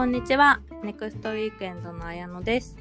[0.00, 0.62] こんにちは。
[0.82, 2.74] ネクストウィークエンドの綾乃です。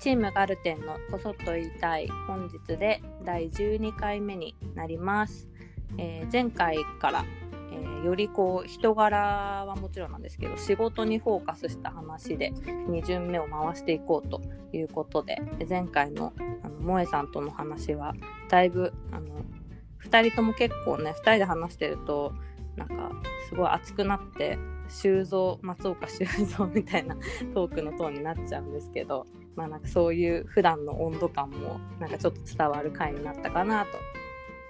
[0.00, 5.48] チームガルテンのこそっと言いたい本日で第12回目になります。
[5.98, 7.24] えー前回から、
[7.70, 9.18] えーよりこう人柄
[9.66, 16.32] はもちろんなんですけど仕事にフォーカスした話で2巡目を回していこうということで前回の
[16.64, 18.14] あの萌さんとの話は
[18.48, 19.28] だいぶあの
[20.04, 22.32] 2人とも結構ね2人で話してると
[22.74, 23.12] なんか
[23.48, 27.16] すごい熱くなって修造松岡修造みたいな
[27.54, 33.90] トークのトーンになっちゃうんですけどまあなんかそういう普段の温度感もなんかちょっと伝わる回になったかなと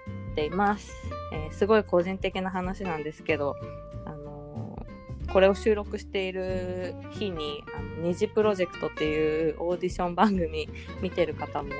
[0.07, 0.93] 思っています、
[1.33, 3.55] えーすごい個人的な話なんですけど
[4.07, 10.69] あのーこれを収録している日にあの二次プロジェクトっていうオーディション番組
[11.01, 11.71] 見てる方も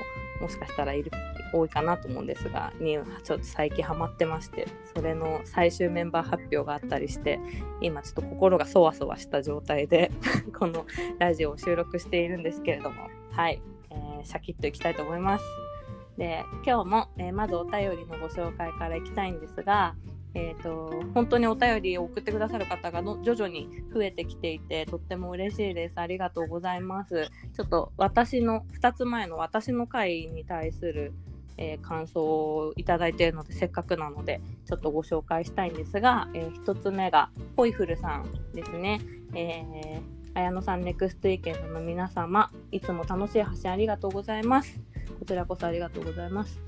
[0.41, 1.11] もしかしたらいる
[1.53, 7.39] 多いかなと思うんですがにちょっと最近ハマってましてそれの最終メンバー発表があったりして
[7.81, 10.11] 今ちょっと心がそわそわした状態で
[10.57, 10.85] この
[11.19, 15.45] ラジオを収録しているんですけれどもはい、えーシャキッといきたいと思います。
[16.17, 19.95] で今日も、えーまずお便りのご紹介からいきたいんですが
[20.35, 25.99] えー、と本当にお便りを送ってくださる方が徐々に増えてきていてとっても嬉しいです。
[25.99, 27.29] ありがとうございます。
[27.55, 31.13] ちょっと私の2つ前の私の回に対する、
[31.57, 39.01] えー感想をいただいているのでせっかくなのでちょっとご紹介したいんですが、え1つ目がホイフルさんですね、
[39.35, 40.01] えー、
[40.33, 44.79] 綾野さんネクストイケンドの皆様いつも楽しい発信ありがとうございます。
[45.19, 46.59] こちらこそありがとうございます。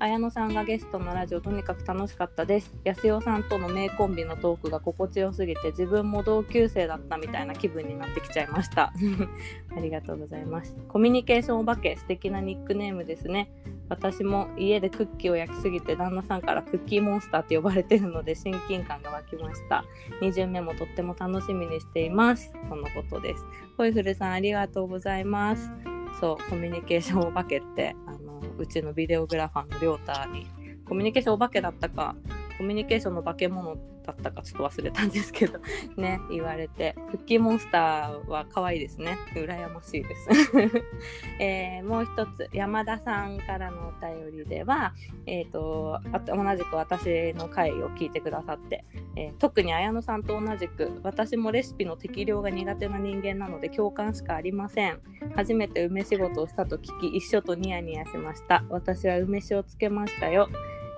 [0.00, 2.72] 綾野さんがゲストのラジオとにかく楽しかったです。
[2.84, 8.92] 安代さんとの名コンビのトークが心地よすぎて自分も同級生だったみたいな気分になってきちゃいました。
[9.76, 10.76] ありがとうございます。
[10.86, 13.50] コミュニケーションお化け素敵なニックネームですね。
[13.88, 19.84] 私も家でクッキーを焼きすぎて旦那さんからクッキーモンスターって呼ばれてるので親近感が湧きました。
[20.20, 22.52] 2巡目もとっても楽しみにしています。
[22.68, 23.44] とのことです。
[23.76, 25.70] ホイフルさんありがとうございます。
[26.20, 30.46] そうコミュニケーションお化けってあのうちのビデオグラファーの亮太に。
[30.86, 32.16] コミュニケーションお化けだったか。
[32.58, 35.60] コミュニケーションの化け物だったかちょっと忘れたんですけど
[35.96, 36.96] ね言われて。
[37.10, 39.16] クッキーモンスターは可愛いですね。
[39.34, 40.28] 羨ましいです、
[41.40, 44.94] えーもう一つ山田さんからのお便りでは
[45.26, 48.84] えー、とと同じく私の回を聞いてくださって、
[49.16, 55.00] えー特に綾野さんと同じく私もレシピの適量が苦手な人間なので共感しかありません。
[55.36, 58.64] 初めて梅仕事をしたと聞き一緒とニヤニヤしました。
[58.68, 60.48] 私は梅酒をつけましたよ、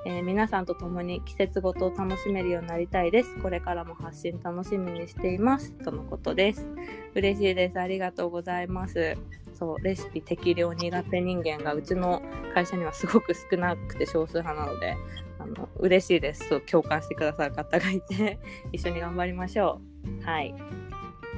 [0.07, 3.37] えー皆さんと共に季節ごとを楽しめるようになりたいです。
[3.43, 5.73] これからも発信楽しみにしています。
[5.73, 6.67] とのことです。
[7.15, 7.79] 嬉しいです。
[7.79, 9.17] ありがとうございます。
[9.55, 12.23] そうレシピ適量苦手人間がうちの
[12.55, 14.97] 会社にはすごく少なくて少数派なので
[15.39, 16.49] あの嬉しいです。
[16.49, 18.39] そう共感してくださる方がいて
[18.73, 19.81] 一緒に頑張りましょ
[20.23, 20.25] う。
[20.25, 20.55] はい。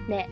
[0.08, 0.28] で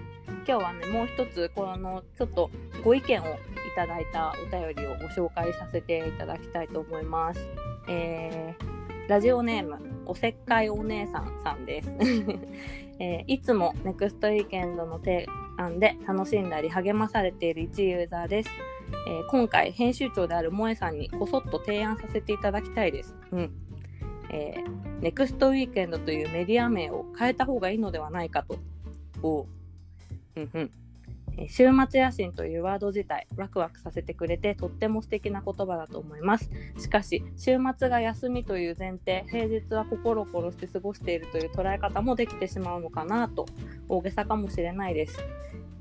[0.46, 2.48] 今日はねもう一つこのちょっと
[2.84, 3.28] ご意見をい
[3.74, 7.69] ただいたお便りをご紹介させていただきたいと思います。
[7.88, 9.76] えーラジオネーム
[10.06, 11.90] おせっかいお姉さんさんです、
[13.00, 15.26] えーいつもネクストウィーケンドの提
[15.56, 18.50] 案で楽しんだり励まされている一ユーザーです、
[19.08, 23.16] えー今回編集長である萌えさんにこそっと提案させていただきたいです。
[23.32, 23.52] うん。
[24.30, 28.58] えーネクストウィーケンドというメディア名を変えた方がいいのではないかと。
[29.22, 29.46] おう。
[30.36, 30.70] うんうん。
[31.48, 36.50] 週末野心というワード自体ワクワクさせてくれてとっても素敵な言葉だと思います。
[36.78, 43.46] しかし週末が休みという前提平日は心を殺して過ごしているという捉え方もできてしまうのかなと
[43.88, 45.18] 大げさかもしれないです、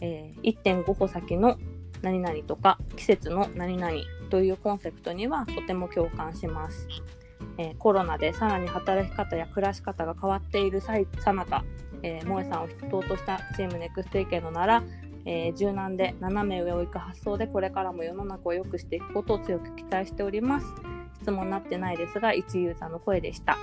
[0.02, 1.58] えー1.5歩先の
[2.02, 3.92] 何々とか季節の何々
[4.30, 6.88] というコンセプトにはとても共感します、
[7.58, 10.94] えーコロナでさらに働き方や暮らし方が変わっているさ
[11.34, 11.66] なか、
[12.04, 14.84] えー萌えさんを筆頭としたチームネクストイケのなら、
[15.30, 20.66] えー柔軟で斜め上を行く発想でこれからも世の中を良くしていくことを強く期待しております。
[21.22, 23.56] 質問になってないですが一ユーザーの声でした。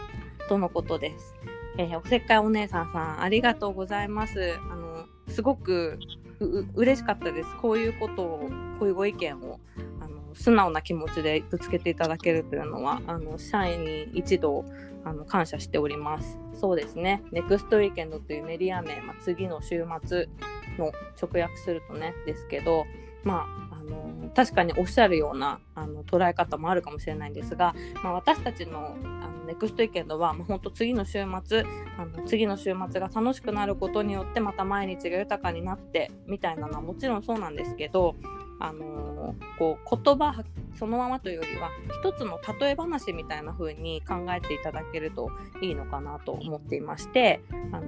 [0.49, 1.35] とのことです、
[1.77, 4.55] えーおせっかいお姉さんさんありがとうございます。
[4.71, 5.99] あのすごく
[6.39, 7.49] う嬉しかったです。
[7.61, 8.49] こういうことを
[8.79, 9.59] こういうご意見を
[10.01, 14.65] あの素直な気持ちでぶつけていただけるというのはあの社員に一度
[15.05, 16.39] あの感謝しております。
[16.55, 17.23] そうですね。
[17.33, 20.29] ネクストウィーケンドというメディア名、まあ、次の週末
[20.79, 22.87] の直訳するとねですけど
[23.25, 31.65] まああの確かにおっしゃるようなあの捉え方もあるかもしれないんですが、まあ、私たちのあのネクストイケンドは、まあ、本当次の週末
[31.99, 38.17] あの次の週末が楽しくなることによってまた毎日が豊かになってみたいなのはもちろんそうなんですけど
[38.59, 40.45] あの、こう言葉
[40.75, 41.71] そのままというよりは
[42.03, 45.31] 一つの例え話みたいな風に考えていただけると
[45.63, 47.41] いいのかなと思っていまして、
[47.73, 47.87] あの、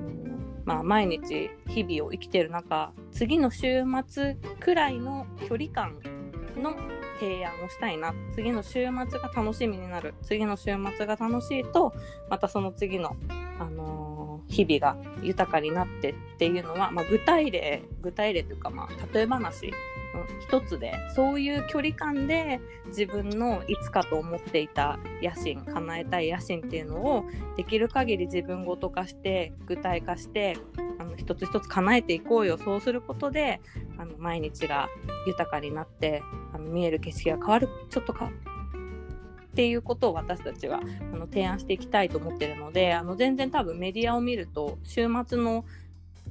[0.64, 5.98] まあ、毎日日々を生きている中次の週末くらいの距離感
[6.62, 6.76] の
[7.18, 11.94] 提案をしたいな次の週末が楽しみになる次の週末が楽しいと
[12.28, 13.16] またその次の、
[13.58, 19.72] あのー、日々が豊かになってっていうのは、まあ、具体例具体例というか、まあ、例え話
[20.40, 27.24] 一つでそういう距離感で自分のいつかと思っていた野心叶えたい野心っていうのを
[27.56, 30.56] できる限り自分ごと化して具体化して
[30.98, 33.60] あの一つ一つ叶えていこうよそうすることで
[33.98, 34.88] あの毎日が
[35.26, 36.22] 豊かになって
[36.52, 38.30] あの見える景色が変わるちょっとか
[39.52, 40.80] っていうことを私たちは
[41.12, 45.64] あの提案していきたいと思ってるのであの全然多分メディアを見ると週末の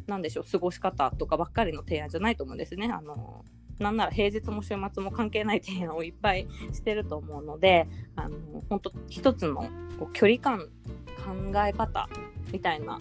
[0.07, 2.89] 何でしょう過ごし方とかばっかりの提案じゃないと思うんですね。
[2.91, 3.43] あの
[3.79, 8.37] なんなら平日も週末も関係ない提案をいっぱいしてると思うのであの
[8.69, 9.69] 本当一つの
[9.99, 12.09] こう距離感考え方
[12.51, 12.99] みたいな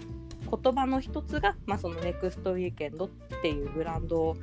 [0.51, 3.09] 言葉の一つが、まあ、そのネクストウィーケンドっ
[3.43, 4.37] ていうブランド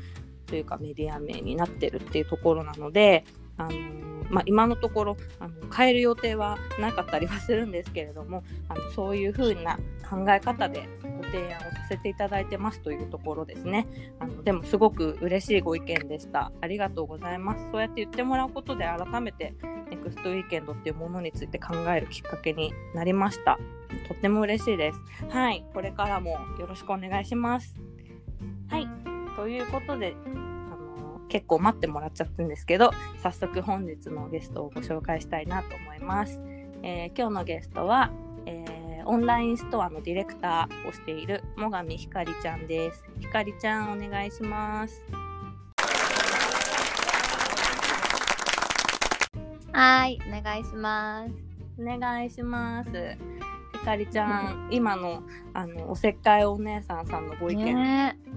[0.46, 3.24] というかメディア名になってるっていうところなので
[3.58, 9.78] あのまあ、今のところあの変える予定はなかったりはするんですけれどもあのそういう風な
[10.10, 13.88] 考え方でご提案をさせていただいてますというところですね。
[14.20, 16.52] あのでもすごく嬉しいご意見でした。
[16.62, 17.68] ありがとうございます。
[17.72, 19.54] そうやって言ってもらうことで改めて
[19.90, 23.60] ネクストウィーケンドっていうものについて考えるきっかけになりました。
[24.08, 25.00] とっても嬉しいです。
[25.30, 25.64] はい。
[25.74, 27.76] これからもよろしくお願いします。
[28.70, 28.88] はい。
[29.36, 30.16] ということで
[31.34, 32.92] 結構待ってもらっちゃったんですけど
[33.24, 36.40] 早速本日のゲストをご紹介したいなと思います、
[36.84, 38.12] えー、今日のゲストは、
[38.46, 43.04] えー、オンラインストアのディレクターをしている最上ひかりちゃんです。
[43.20, 45.02] ひかりちゃんお願いします。
[49.72, 51.34] はいお願いします。
[51.82, 52.92] お願いします。
[52.92, 55.24] ひかりちゃん、今の
[55.56, 57.76] あのおせっかいお姉さんさんのご意見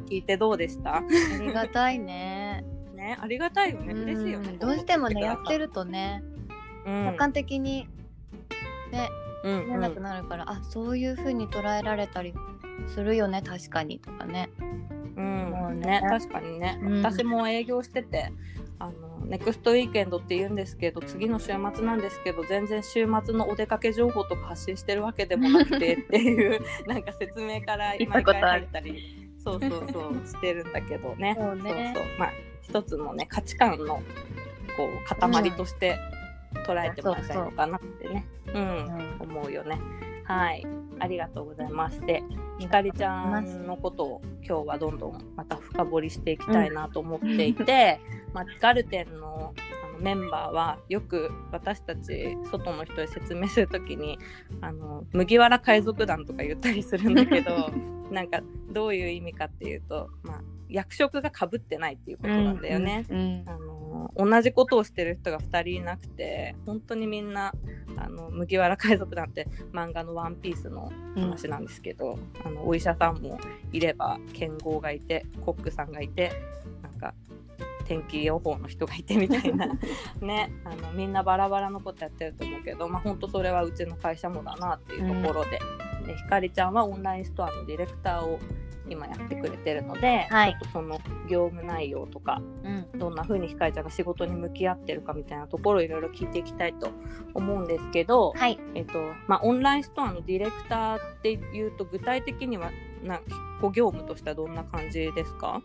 [0.08, 1.08] 聞いてどうでした、ね、
[1.38, 2.64] ありがたいね
[3.06, 3.16] ね。
[3.20, 3.94] ありがたいよね。
[3.94, 4.56] 嬉しいよね。
[4.58, 6.22] どうしてもねやってるとね、
[6.84, 7.88] うん、客観的に
[8.90, 9.08] ね
[9.44, 12.34] 見えなくなるから、うん、あそういう風に捉えられたり
[12.88, 14.50] するよね確かにとかね。
[15.16, 16.02] うん、もうね。
[16.08, 18.32] 確かにね、うん、私も営業してて
[18.78, 31.36] あのネクストウィーケンドって言うんですけど次の週末なんですけど全然週末のお出かけ情報とか発信してるわけでもなくて っていうなんか説明から毎回入ったりそうそうそうしてるんだけどね。
[31.38, 31.92] そうね。
[31.94, 32.04] そう。
[32.18, 32.32] まあ
[32.68, 34.02] 一つのね価値観の
[34.76, 35.98] こう塊として
[36.66, 39.80] 捉えてもらいたいのかなってね、うん、思うよね。
[40.24, 40.66] はい、
[40.98, 42.00] ありがとうございます。
[42.00, 42.22] で、
[42.58, 49.54] ひかりちゃんのことを今日はどんどんまた深掘りしていきたいなと思っていて、うん、まあ、ガルテンの
[49.84, 54.18] あのメンバーはよく私たち外の人に説明する時に
[54.60, 57.70] あの麦わら海賊団とか言ったりするんだけど
[58.10, 58.40] なんか
[58.72, 63.06] どういう意味かっていうと、まあ、役職がかぶってないっていうことなんだよね。
[63.08, 67.52] うんうんうん、あの同じことをしてる人が2人いなくて本当にみんな
[67.96, 73.38] あの麦わら海賊団って漫画の「ワンピースの話なんですけど、うん、あのお医者さんも
[73.72, 76.32] いれば剣豪がいてコックさんがいて
[76.82, 77.14] なんか
[77.86, 79.66] 天気予報の人がいてみたいな。
[80.20, 85.60] ねあのみんなバラバラのことやってると思うけど、まあ、本当それはうちの会社もだなっていうところで。
[86.00, 88.38] うん、でひかりちゃんはオンラインストアのディレクターを
[88.88, 96.90] 今やってくれてるので、はい、ちょっとその業務内容とか、うん、どんな風にひかりちゃんが仕事に向き合ってるかみたいなところをいろいろ聞いていきたいと
[97.34, 98.92] 思うんですけど、はい、えっと
[99.26, 102.70] まあ、オンラインストアのディレクターっていうと具体的には
[103.02, 103.20] な
[103.60, 105.62] ご業務としてはどんな感じですか？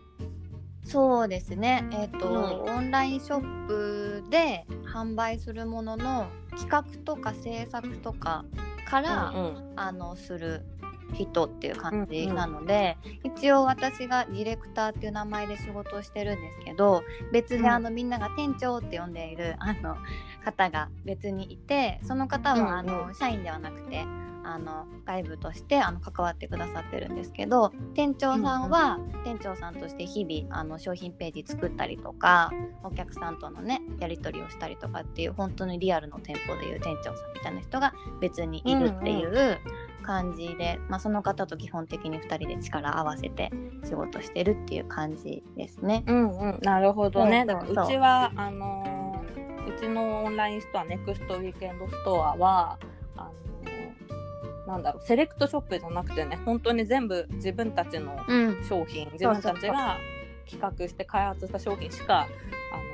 [0.84, 2.32] そうですね、えーと、う
[2.68, 6.26] ん、オンラインショップで販売するものの
[6.58, 8.44] 企画とか制作とか
[8.88, 10.62] から、うんうん、あのする
[11.12, 13.10] 人っていう感じなので、うん。
[13.10, 17.02] うん、一応私がディレクターっていう名前で仕事をしてるんですけど
[17.32, 19.96] 別であの、みんなが店長って呼んでいる あの
[20.44, 24.04] 方が別にいてその方は、あの社員ではなくて
[24.44, 32.50] あの外部としてあの関わってくださってるんですけど店長さんは店長さんとして日々あの商品ページ作ったりとか
[32.82, 39.58] お客さんとのねやり取りをしたりとかっていう本当にリアルの店舗でいう店長さんみたいな人が別にいるっていう
[40.02, 43.50] 感じで、まあ、その方と基本的に2人で力合わせて
[43.84, 46.04] 仕事してるっていう感じですね。
[46.06, 47.44] うんうん、なるほどね。
[47.46, 52.78] だからうちはあのー、うちのオンラインストアネクストウィークエンドストアは
[53.16, 58.16] あのー、なんだろうセレクトショップじゃなくてね本当に全部自分たちの
[58.68, 59.98] 商品、うん、自分たちが
[60.50, 62.26] 企画して開発した商品しかあ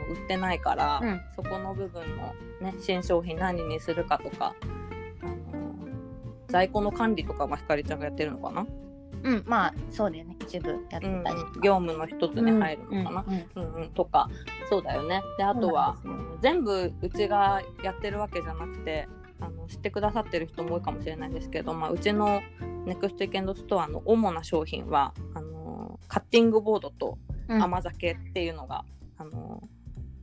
[0.09, 4.55] の売ってないから、うんそこの部分の、ね、新商品何にするかとか
[6.49, 8.67] 在庫の管理とかはひかりちゃんがやってるのかな、
[9.23, 10.37] うんまあそうだよね。
[10.41, 13.83] 一部やってたうんりとか、業務の一つに入るのかな、うんうんうん。
[13.83, 14.29] うん、とか。
[14.69, 15.23] そうだよね。
[15.37, 16.39] であとはそうなんですよ。
[16.43, 19.09] 全部うちがやってるわけじゃなくて
[19.41, 22.41] あの知ってくださってる人も多いかもしれないんですけど、まあ、うちの
[22.87, 27.63] ネクストイケンドストアの主な商品はあのカッティングボードとうん。
[27.63, 28.85] 甘酒っていうのが、
[29.17, 29.63] あの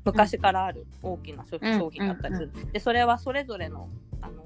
[0.04, 3.90] 昔からある大きな商品だったりする、でそれはそれぞれの
[4.22, 4.44] あの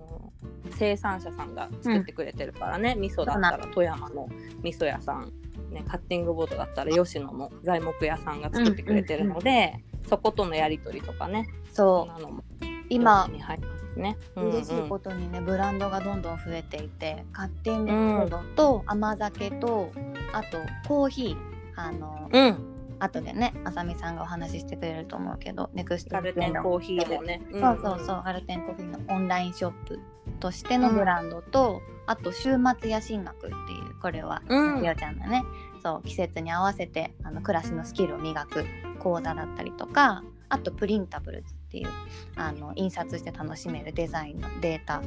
[0.71, 4.27] 生産者さんが作ってくれてるからね、味噌だったら富山の
[4.63, 5.31] 味噌屋さん、
[5.71, 11.47] ね、カッティングボードだったら吉野の材木屋さんが作ってくれてるので、そことのやり取りとかね。
[11.71, 12.43] そんそなのもう
[12.89, 13.67] 今に入って
[13.99, 14.17] ね。
[14.35, 19.91] 嬉しいことにねブランドがどんどん増えていてカッティングボードと甘酒と
[20.33, 20.57] あと
[20.87, 21.49] コーヒー。
[21.75, 22.57] あのうん、うん、
[22.99, 27.41] 後でねあさみさんがお話ししてくれると思うけどネクストガルテンコーヒーもね。
[27.51, 28.21] そうそうそう。
[28.25, 29.99] ガルテンコーヒーのオンラインショップ
[30.39, 34.81] としてのブランドと、あと週末野心学っていうこれはうん。
[34.81, 35.43] りおちゃんのね
[35.83, 38.65] そう季節に合わせてあの暮らしのスキルを磨く
[38.97, 41.87] 講座だったりとかあとプリンタブルっていう
[42.35, 45.01] あの印刷して楽しめるデザインのデータ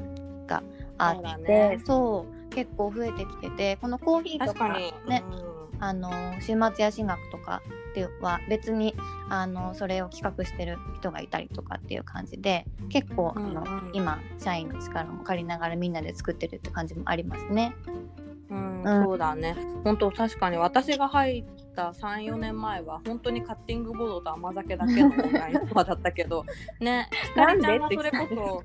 [0.47, 0.63] が
[0.99, 4.69] あそうだってねそう,、結構増えてきててこのコーヒーとか。
[4.69, 5.52] ね、うん
[5.83, 7.61] あの週末野心学とか
[7.97, 8.95] では別に
[9.29, 17.75] あのそれを企画してる人がいたりとかっていう感じで結構、うんうんあの今社員の力も借りながらみんなで作ってるって感じもありますね。
[18.49, 19.57] うんうんそうだね。
[19.85, 26.45] 本当確かに私が入った3、4年前は本当にカッティングボードと甘酒だけのオンラインストアだったけど、
[26.81, 28.65] ね、ひかりちゃんがそれこそ、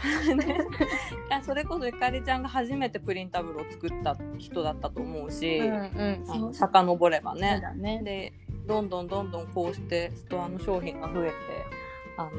[1.42, 7.60] それこそひかりちゃんが初めてプリンタブルを作った人だったと思うし、うんあの遡ればね。
[7.62, 8.00] だね。
[8.02, 8.32] で、
[8.66, 11.34] どんどんどんどんこうしてストアの商品が増えて、
[12.16, 12.30] あの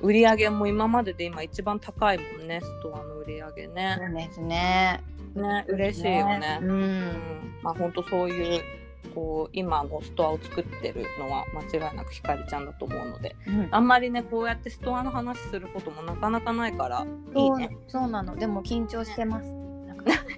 [0.00, 3.96] 売り上げも今までで今一番高いもんね、ストアの売り上げね。
[3.98, 5.00] そうですね。
[5.34, 6.58] ね、嬉しいよね。
[6.62, 6.70] うん。
[6.70, 8.62] うんまあ本当そういう
[9.06, 18.36] こう今のストアを作ってるのは間違いなくひかりちゃんだと思うのでうんあんまりねこうやってストアの話することもなかなかないからいいそうねそうなの。
[18.36, 19.50] でも緊張してます。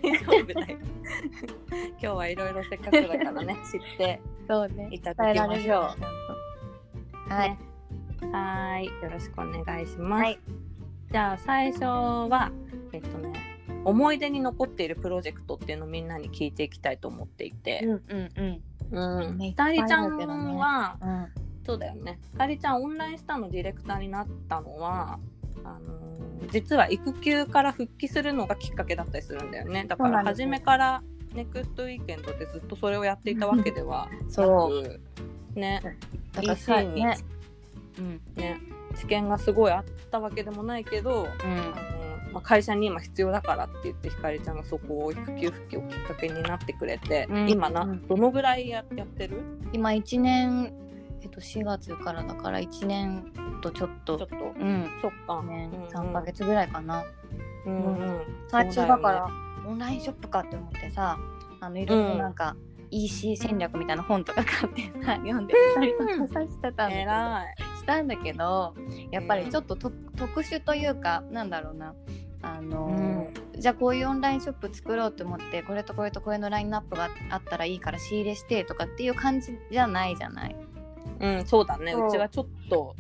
[2.01, 4.21] 今日はいろいろせっかくだからね 知って。
[4.91, 5.91] いただきましょ
[7.29, 7.33] う。
[7.33, 7.51] はい。
[7.51, 7.69] ね
[8.33, 10.39] はーいよろしくお願いします、はい
[11.11, 12.53] じゃあ最初は
[12.93, 13.58] えっとね
[13.88, 19.23] 思い出に残っているプロジェクトっていうのをみんなに聞いていきたいと思っていて、うんうんうん。
[19.26, 20.16] うん、ねひかりちゃん
[20.57, 21.26] は、うん。
[21.64, 22.18] そうだよね。
[22.33, 25.18] ひかりちゃんオンラインスターのディレクターになったのは、
[25.64, 26.09] あのー
[26.52, 29.85] 実は育休から復帰するのがきっかけだったりするんだよね。
[29.87, 31.02] だから初めから
[31.35, 35.83] ネクストウィーケンドでずっとそれをやっていたわけではなく、そうね、
[36.33, 37.18] だからにね。
[37.99, 38.61] うんね、
[38.97, 41.28] 知見がすごいあったわけでもないけど、うん。
[41.28, 48.07] あのーまあ、会社に今必要だからって言ってひかりちゃんがそこを育休復帰をきっかけになってくれて、うん今なうん。
[48.07, 49.41] どのぐらいややってる？
[49.73, 50.73] 今1年、
[51.23, 53.33] えっと、4月からだから1年
[53.63, 54.19] とちょっと。
[54.19, 54.37] ちょっと。
[54.59, 54.91] うん。
[55.01, 55.43] そっか。
[55.43, 55.89] 年うんうん。
[55.89, 57.05] 3ヶ月ぐらいかな、
[57.67, 58.21] うんうん。
[58.49, 59.29] 最初だから
[59.67, 61.19] オンラインショップかって思ってさ
[61.61, 62.57] あのいろいろなんか、
[62.91, 67.69] EC 戦略みたいな本とか買ってさ読んでたりとかさしてたんだけど。
[67.79, 68.75] したんだけど
[69.11, 71.95] やっぱりちょっとと、特殊というかなんだろうな
[72.42, 80.57] あのーじゃあこういうオンラインショップ作ろうと思ってこれとこれとこれのラインナップがあったらいいから仕入れしてとかっていう感じじゃないじゃない？
[81.18, 81.90] うん、そうだね。
[81.92, 82.95] そううちはちょっと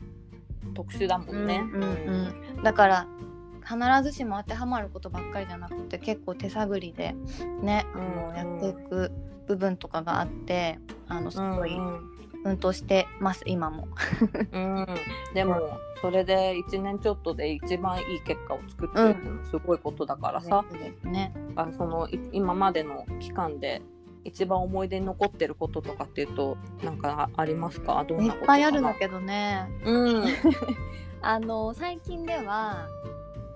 [0.74, 1.62] 特殊だもんね。
[1.72, 1.88] うんうん
[2.56, 3.06] うんだから
[3.64, 7.14] 必ずしも当てはまることばっかりじゃなくて結構手探りで
[7.62, 9.12] ね、うんやっていく
[9.46, 12.17] 部分とかがあってあのすうんごいうん
[12.48, 13.88] 奮闘してます今も。
[14.52, 14.86] うん、
[15.34, 21.32] でもそれで1年ちょっとで一番いい結果を作ってるっていうのはすごいことだからさ、そうですね。
[21.56, 23.82] あそのい今までの期間で
[24.24, 28.04] 一番思い出に残ってることとかっていうとなんかありますか？
[28.06, 28.34] どんいっな？
[28.34, 29.68] ことぱいあるんのだけどね。
[29.84, 30.24] うん
[31.22, 32.86] あの最近では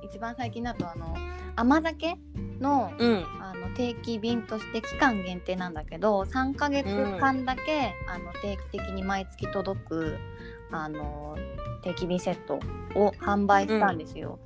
[0.03, 1.15] 一番最近だとあの
[1.57, 2.17] 甘酒？
[2.63, 3.27] のうん。
[3.41, 6.89] あの定期便として期間限定なんだけど3ヶ月
[7.21, 10.17] 間だけ、あの定期的に毎月届く
[10.71, 11.37] あの
[11.83, 12.55] 定期便セット
[12.95, 14.39] を販売したんですよ。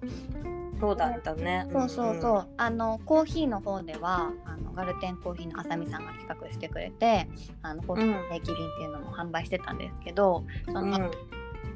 [0.80, 1.66] そうだったね。
[1.72, 7.28] そうそうそう、あのコーヒーの方ではあのガルテンコーヒーのあさみさんが企画してくれて
[7.62, 11.10] あのコーヒーの定期便っていうのも販売してたんですけど、そのうん。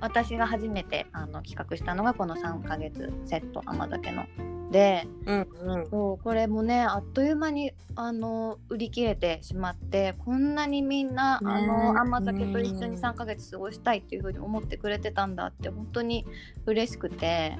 [0.02, 4.24] 私が初めてあの企画したのがこの3ヶ月セット甘酒の
[4.70, 16.24] で、うんうん、そうこれもねあっという間にあの売り切れてしまってこんなにみんな、ねあの甘酒と一緒に3ヶ月過ごしたいっていうふうに思ってくれてたんだって本当に
[16.66, 17.56] 嬉しくて。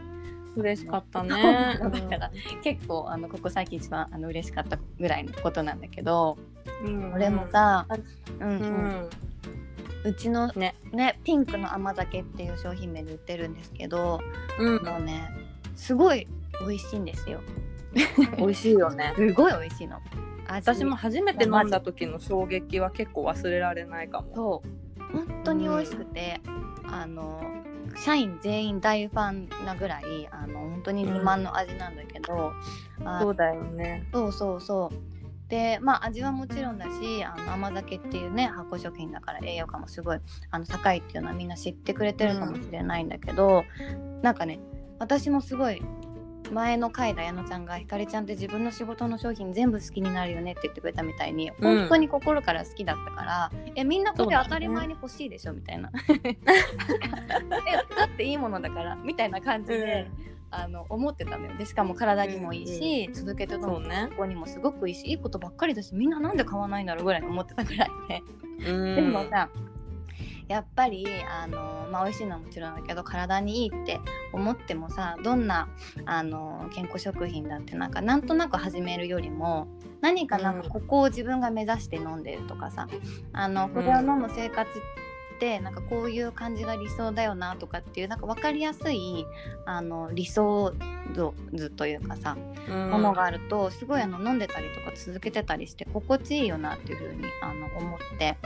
[0.57, 1.79] 嬉しかったね。
[1.79, 2.31] だから
[2.65, 6.39] 結構あのここ最近一番あの嬉しかったぐらいのことなんだけど、
[6.85, 7.87] うん、俺もさ、
[8.41, 8.59] うんううん。
[8.59, 9.09] ん、
[10.07, 10.75] うちのね。
[10.93, 14.21] ねピンクの甘酒っていう商品名で売ってるんですけど
[14.59, 15.31] うん、もうね
[15.77, 16.27] すごい
[16.61, 17.41] 美味しいんですよ
[18.39, 19.13] 美味しいよね。
[19.17, 20.05] すごい美味しいの味
[20.49, 24.35] 私も初めて飲んだ時の衝撃は結構忘れられないかも。
[24.35, 26.41] そう本当に美味しくて、
[26.85, 27.43] あの
[27.97, 32.53] 社員全員大ファンなぐらいあの本当に自慢の味なんだけど、
[33.05, 34.07] あそうだよね。
[34.13, 43.65] そうそうそうでまあ味はもちろんだしあの甘酒っていうね発酵食品だから栄養価もすごいあの高いっていうのはみんな知ってくれてるかもしれないんだけど、
[44.23, 44.61] なんかね
[45.01, 45.83] 私もすごい
[46.51, 51.79] 前の回で綾乃ちゃんが「ひかりちゃんって自分の仕事の商品全部好きになるよね」って言ってくれたみたいにうん。
[51.81, 55.91] 本当に心から好きだったから「えみんなこれ当たり前に欲しいでしょ」みたいな
[56.25, 56.37] 「え
[57.97, 60.11] だっていいものだから」みたいな感じで、
[60.51, 61.57] あの思ってたのよ。
[61.57, 64.09] でしかも体にもいいし、続けて飲むそうね。
[64.11, 64.17] こ。
[64.19, 69.49] こにもすごくいいしいいことばっかりだしみんななんで買わないんだろうぐらいに思ってたぐらいで、うん、でもさ
[70.51, 74.01] やっぱりあの、まあ、美味しいのはもちろんだけど体にいいって
[74.33, 75.69] 思ってもさどんな
[76.07, 79.69] あの健康食品だってなんかなんとなく始めるよりも
[80.01, 82.89] 何かなんかここを自分が目指して飲んでるとかさ
[83.33, 89.25] あのこれを飲む生活ってなんかこういう感じが理想だよなとかっていうなんか分かりやすい
[89.67, 90.75] あの理想
[91.55, 92.37] 図というかさ
[92.69, 92.91] うん。
[92.91, 98.37] ものがあるとすごいあの飲んでたりとか続けてたりして心地いいよなっていう風にあの思って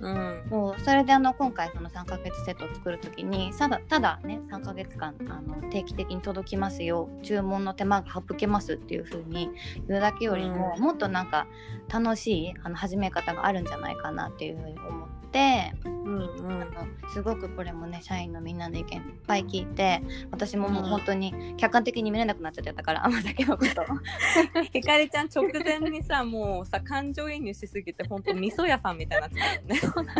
[0.00, 0.46] うん。
[0.50, 7.08] そうそれであの今回その3ヶ月セットを作る時にただただね3ヶ月間あの定期的に届きますよ。
[7.22, 9.50] 注文の手間が省けますっていう風に
[9.88, 10.82] 言うだけよりも、うん。
[10.82, 11.46] もっとなんか
[11.88, 15.72] 楽しいあの始め方があるんじゃないかなっていう風に思って。
[15.84, 23.82] うんうんあのすごくこれもね社員のみんなの意見いっぱい聞いて私ももう本当に客観的に見れなくなっちゃってたから甘酒のこと
[24.72, 30.16] ひかりちゃん直前にさもうさ感情移入しすぎて本当味噌屋さんみたいになってたよね。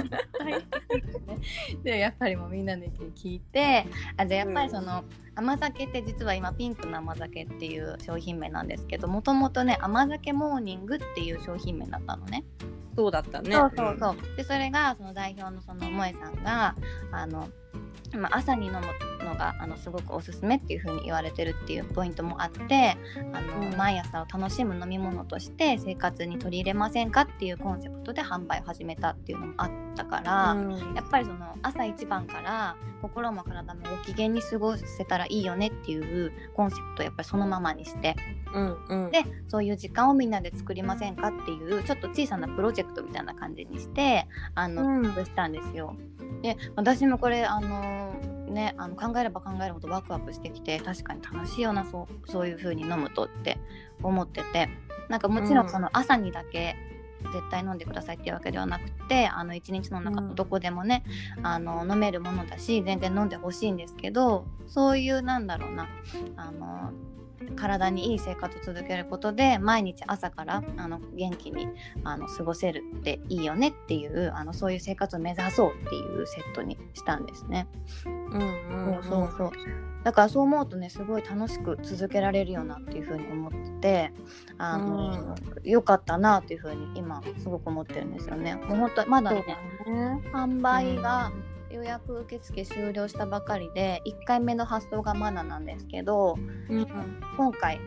[1.82, 3.86] でやっぱりもうみんなの意見聞いて
[4.16, 12.44] あじゃあやっぱりその、甘酒って実は今ピンクの甘酒っていう商品名なんですけどもともとね甘酒モーニングっていう商品名だったのね。
[12.96, 13.54] そうだったね。
[13.54, 14.36] そうそうそう。
[14.36, 16.74] でそれがその代表のその萌さんが
[17.12, 17.48] あの、
[18.14, 18.80] まあ、朝に飲む
[19.24, 22.96] のがあのすごくおすすめっていう風に言われてるっていうポイントもあって
[23.32, 30.52] あの、うん毎朝を楽しむ飲み物として生活に取り入れませんかっていうコンセプトで販売を始めたっていうのもあったから。
[30.52, 38.16] うんやっぱりその朝一番から心も体もご機嫌に過ごせたらいいよねっていうコンセプトをやっぱりそのままにして
[38.56, 39.10] うんうん。
[39.10, 45.04] でそういう時間をみんなで作りませんかっていうちょっと小さなプロジェクトみたいな感じにしてあの、うん。
[45.14, 45.94] したんですよ。
[46.42, 48.14] で私もこれあの
[48.48, 53.58] ねあの考えれば考えるほどワクワクしてきて確かに楽しいよなそうそういう風に飲むとって
[54.02, 54.68] 思ってて
[55.08, 56.76] なんかもちろんその朝にだけ
[57.32, 60.28] 絶対飲んでくださいっていうわけではなくてあの一日の中うん。
[60.28, 61.02] のどこでもね、
[61.42, 65.88] あの飲めるものだし全然飲んでほしいんですけどそういうなんだろうな
[66.36, 66.92] あの
[67.56, 71.68] 体にいい生活を続けることで毎日朝からあの元気に
[72.04, 77.68] あの過ごせるっていいよねっていうあのそういう生活を目指そうっていうセットにしたんですね。
[78.06, 79.50] うんうんそうそう
[80.04, 84.12] だからそう思うとねすごい楽しく続けられるよなっていうふうに思ってて
[84.56, 88.54] あの、よかったなっていうふうに今すごく思ってるんですよね。
[88.54, 89.44] もう本当まだね
[89.86, 90.22] だね。
[90.32, 91.32] 販売が
[91.70, 96.36] 予約受付終了したばかりで1回目の発送がまだなんですけど
[96.68, 96.86] うん
[97.36, 97.80] 今回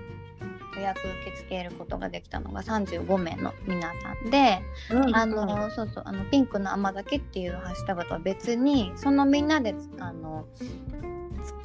[0.76, 4.62] 予約受け付けることができたのが35名の皆さんで、
[4.92, 5.16] うん。
[5.16, 10.46] あのそうそうあのピンクの甘酒っていうハッシュタグとは別にそのみんなであの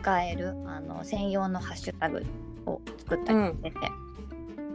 [0.02, 2.24] 使えるあの専用のハッシュタグ
[2.66, 3.76] を作ったりしてて、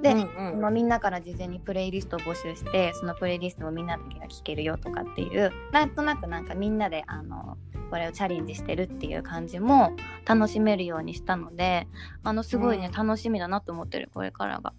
[0.02, 7.58] で、うんそのみんなから事前にプレイリストを募集してそのプレイリストをみんなだけが聴けるよとかっていうなんとなくなんかみんなであの
[7.90, 9.94] これをチャレンジしてるっていう感じも
[10.26, 11.88] 楽しめるようにしたので
[12.24, 12.92] あのすごいね、うん。
[13.08, 14.74] 楽しみだなと思ってるこれからが。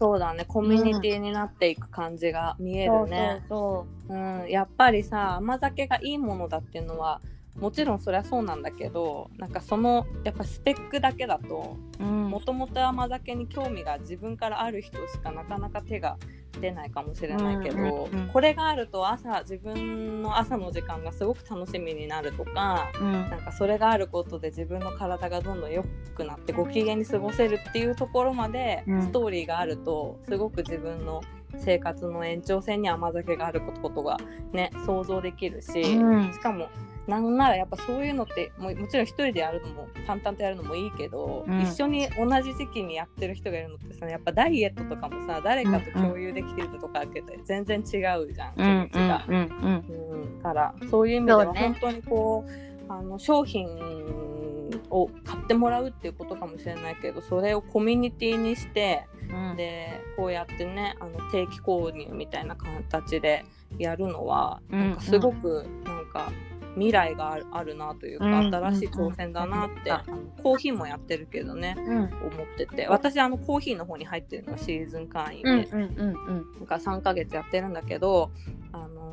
[0.00, 3.44] そうだねコミュニティになっていく感じが見えるね。
[3.48, 4.12] そう。
[4.12, 7.20] うん、やっぱりさ甘酒がいいものだっていうのは
[7.58, 16.16] もちろんそりゃそうなんだけどなんかそのやっぱスペックだけだともともと甘酒に興味が自分からある人しかなかなか手が
[16.60, 25.84] 出ないかもしれないけど、うんうんうん、これがあると朝自分の朝の時間がすごく楽しみになるとか、うん、なんかそれがあることで自分の体がどんどん良
[26.14, 31.22] くなってご機嫌に過ごせるっていうところまでストーリーがあるとすごく自分の
[31.58, 34.18] 生活の延長線に甘酒があることが
[34.52, 36.68] ね想像できるし、うん、しかも
[37.06, 49.24] なんならやっぱそういうのってももちろん一人でやるのも淡々とやるのもいいけど、うん、一緒に同じ時期にやってる人がいるのってさやっぱダイエットとかもさ誰かと共有できてるとかあけて全然違うじゃん、気持ちが。
[49.28, 53.66] うん、からそういう意味では本当にこう、ね、あの商品
[54.92, 63.44] を買ってもらうっていうことかもしれないけどそれをコミュニティにして、うん、でこうやってねあの定期購入みたいな形で
[63.78, 66.30] やるのは、うん、なんかすごくなんか
[66.74, 72.10] 未来があるなというか、うん、新しい挑戦だなって、あのコーヒーもやってるけどね、うん、思っ
[72.56, 72.86] てて。
[72.88, 78.30] 私あのコーヒーの方に入ってるのシーズン会員で、なんか3ヶ月やってるんだけど
[78.72, 79.12] あの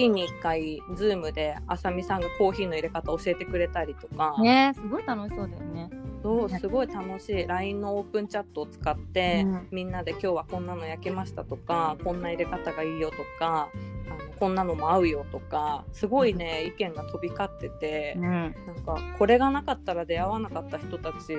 [0.00, 4.34] 月に1回 Zoom であさみさんがコーヒーの入れ方教えてくれたりとか。
[4.40, 5.90] ねすごい楽しそうだよね。
[6.22, 7.46] そうすごい楽しい。
[7.46, 13.70] LINE のオープンチャットを使って、うん、みんなで今日はこんなの焼けましたとかこんな入れ方がいいよとか
[14.08, 18.52] あのこんなのも合うよとかすごいね、 意見が飛び交ってて、うん、なん
[18.84, 21.34] かこれがなかったら出会わなかった人たち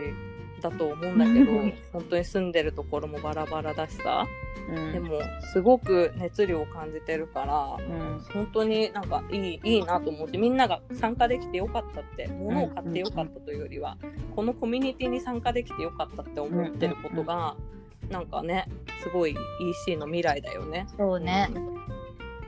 [0.61, 1.51] だと思うんだけど、
[1.91, 4.27] 本当に住んでるところもバラバラだしさ、
[4.69, 5.19] うん、でも
[5.53, 13.97] すごく熱量を感じてるから、うん、本当になんかいいいいなと思うしみんなが参加できてよかったって物を買ってよかったというよりは、
[14.35, 17.55] このコミュニティに参加できてよかったって思ってることが、
[18.09, 18.67] なんかね
[19.03, 19.35] すごい
[19.85, 20.87] EC の未来だよね。
[20.97, 21.49] そうね、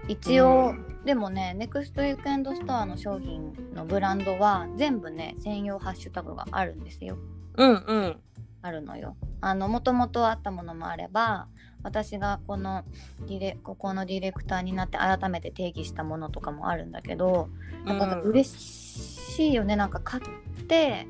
[0.07, 7.17] 一応、うん、でもねネクストウィークエンドストアの商品のブランドは全部ね専用ハッシュタグがあるんですよ。
[7.57, 7.73] うんう
[8.07, 8.19] ん。
[8.61, 9.15] あるのよ。
[9.41, 11.47] あのもともとあったものもあれば
[11.83, 12.85] 私がこの
[13.27, 17.49] ディレここのディレクターになって改めて定義したものとかもあるんだけど
[17.85, 21.07] やっぱ嬉しいよね、うん、なんか買って、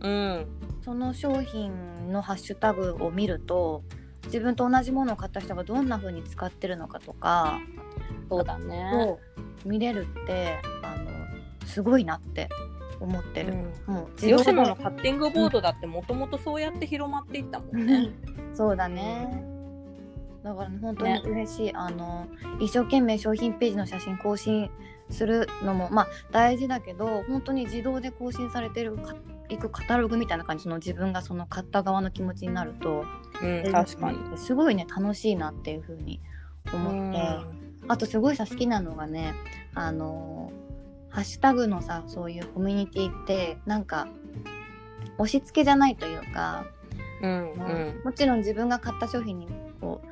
[0.00, 0.46] うん、
[0.84, 3.82] その商品のハッシュタグを見ると
[4.26, 7.60] 自分と同じものを買った人がどんな風に使ってるのかとか
[8.28, 9.18] そうだね。
[9.64, 11.10] 見れるってあの
[11.66, 12.50] すごいなって
[13.04, 13.54] 思ってる、
[13.86, 18.10] うん、もう吉野のカッティングボードだってもともとそうやって広まっていったもんね、
[18.54, 19.44] そうだね。
[20.42, 22.26] だから、ね、本当に嬉しい、ね、あの
[22.60, 24.70] 一生懸命商品ページの写真更新
[25.08, 28.98] するのもまあ大事だけど本当に自動で更新されてる
[29.48, 33.04] いくカタログみたいな感じの自分がその買った側の気持ちになると、
[33.42, 34.18] うん、確かに。
[34.36, 36.20] すごいね楽しいなっていうふうに
[36.72, 37.20] 思って、
[37.88, 39.34] あとすごいさ好きなのがね
[39.74, 40.50] あの
[41.14, 44.08] ハッシュタグのさそういうコミュニティってなんか
[45.16, 46.66] 押し付けじゃないというか、
[47.22, 49.46] うんうん、もちろん自分が買った商品に
[49.80, 50.02] こ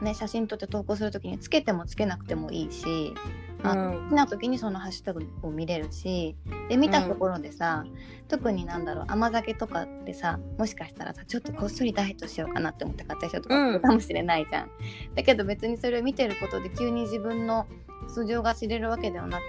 [0.00, 3.14] う、ね、写真撮って投稿する時につけてもつけなくてもいいし
[3.62, 6.34] あ、うん、好きな時にそのハッシュタグを見れるし
[6.68, 7.94] で見たところでさ、うん、
[8.26, 14.64] 特になんだろう甘酒とかってさもしかしたらさちょっとこっそりダイエットしようかなって思って買った人とかかもしれないじゃん。
[14.64, 17.68] うん、だけど別にそれを見てることで急に自分の
[18.08, 19.40] 素性が知れるわけではな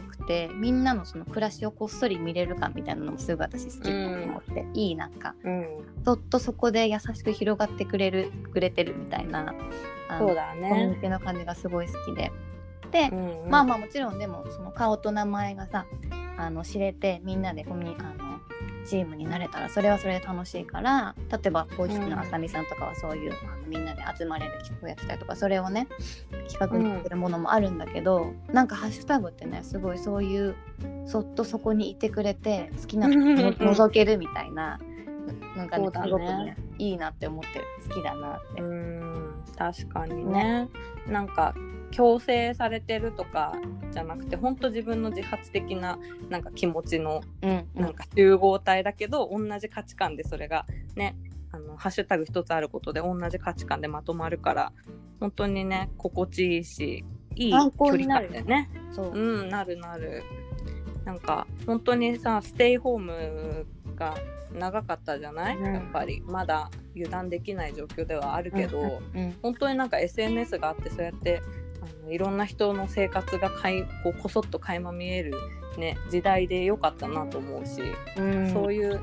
[0.00, 5.66] くてみんなのその暮らしをこっそり見れるかみたいなのもすごい私好きだと思って、うん、いいなんか、うん、
[6.04, 9.54] そっとそこで優しく広がってくれるくれてるみたいな
[10.18, 10.68] そうだね。
[10.68, 12.32] コミュニティの感じがすごい好きで。
[12.90, 15.84] で、うんうん、まあまあもちろんでもその顔と名前がさ
[16.38, 18.27] あの知れてみんなでコミあの
[18.88, 25.88] チームになれたらそれはそれで楽しいから例えば公式のあさみさんとかはそういう、うん、あのみんなで集まれる企画をやってたりとかそれをね
[26.50, 30.56] 企画にするものもあるんだけど、うん、なんかハッシュタグってねすごいそういう
[31.06, 33.22] そっとそこにいてくれて好きな人を
[33.52, 34.80] 覗けるみたいな。
[35.56, 37.64] なんかね、すごくねいいなって思ってる。
[37.88, 38.62] 好きだなって。
[38.62, 40.68] うん確かにね、ね、
[41.08, 41.52] なんか
[41.90, 43.54] 強制されてるとか
[43.92, 45.98] じゃなくて本当自分の自発的な
[46.28, 47.22] なんか気持ちの
[47.74, 51.16] なんか集合体だけど、同じ価値観でそれがね
[51.50, 54.72] あのハッシュタグ一つあることで同じ価値観でまとまるから
[55.20, 58.68] 本当にね心地いいしいい距離感でね。
[58.92, 59.12] そう。
[59.12, 60.22] うんなるなる。
[61.04, 64.14] なんか本当にさステイホームが
[64.52, 66.20] 長かったじゃない、うん、やっぱり。
[66.26, 71.67] まだ油断できない状況ではあるけど、うんうん、本当になんか SNS があってそうやってあ
[72.08, 75.34] のいろんな人の生活がかいこうこそっと垣間見える、
[75.76, 77.82] ね、時代でよかったなと思うし、
[78.16, 79.00] うん、そういう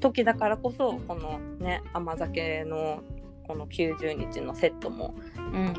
[0.00, 3.02] 時だからこそこのね甘酒の
[3.46, 5.74] この90日のセットも、うん、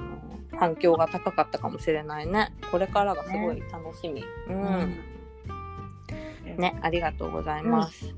[0.57, 2.53] 反響が高かったかもしれないね。
[2.69, 8.13] これからがすごい楽しみ、ね、うん、うん、ねありがとうございます、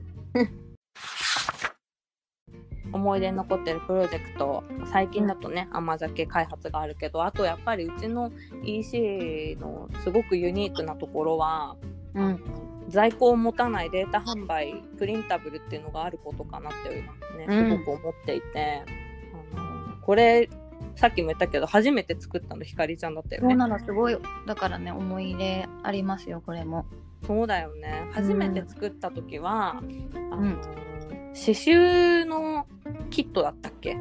[2.91, 8.31] 思い出に残ってるプロジェクト最近だとね甘酒開発があるけどあとやっぱりうちの
[8.63, 11.75] EC のすごくユニークなところは、
[12.13, 12.43] うん、
[12.89, 18.83] 在庫を持たないデータ販売プリンタブルっていうのがあることかなってねすごく思っていて、
[19.51, 20.49] うん、あのこれ
[20.95, 23.49] さっきも言ったけど初めて作ったのひかりちゃんだったよね。
[23.49, 24.17] そうなのすごい。
[24.45, 26.85] だからね思い入れありますよこれも。
[27.25, 28.09] そうだよね。
[28.11, 30.57] 初めて作った時は、うん、あの
[31.33, 32.67] 刺繍の
[33.09, 33.95] キットだったっけ？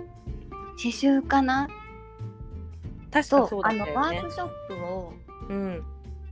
[0.76, 1.68] 刺繍かな？
[3.10, 3.92] 確かそうだったよね。
[3.92, 5.12] あのワークショップを、
[5.48, 5.84] うん、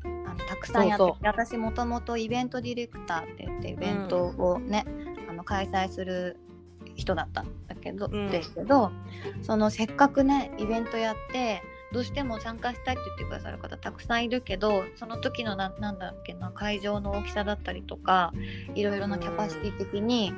[0.05, 4.85] あのたくさんやって私もともとイベントディレクターって言ってイベントをね、
[5.25, 6.39] うん、あの開催する
[6.97, 8.91] 人だったんだけど、うん、ですけど
[9.43, 18.33] そのせっかくねイベントやってどうしても参加したいって言ってくださる方たくさんいるけどその時のななんだっけな会場の大きさだったりとか
[18.75, 20.33] いろいろなキャパシティ的に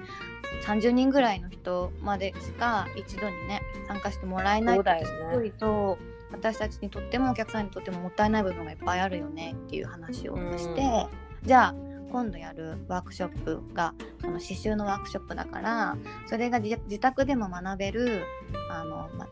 [0.64, 5.98] 30人ぐらいの人までしか一度にね参加してもらえないってすごいと、
[6.30, 11.06] 私たちにとってもお客さんにとってももったいない部分がいっぱいあるよねっていう話をして、
[11.42, 11.74] じゃあ
[12.10, 18.24] 今度やるワークショップがその刺繍のワークショップだからそれが自宅でも学べる
[18.70, 19.28] あの、ま、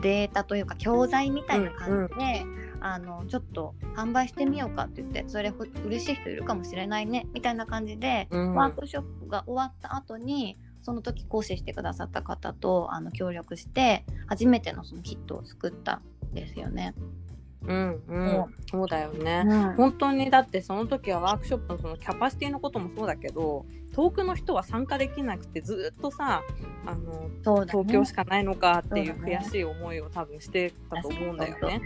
[0.00, 5.52] データというか教材みたいな感じで、うんうん、あのちょっと販売してみようかって言ってそれ
[5.84, 16.94] 嬉しい人いるかもしれないねみたいな感じで、うん、ワークショップが終わった後にその時講師してくださった方とあの協力して初めてのそのキットを作ったんですよね。
[17.66, 26.42] うんうん、そうだよね、うん、本当にだってその時はワークショップのそのキャパシティのこともそうだけど遠くの人は参加できなくてずっとさ
[26.86, 31.82] あの、ね、東京しかないのかっていう悔しい思いを多分してたと思うんだよね。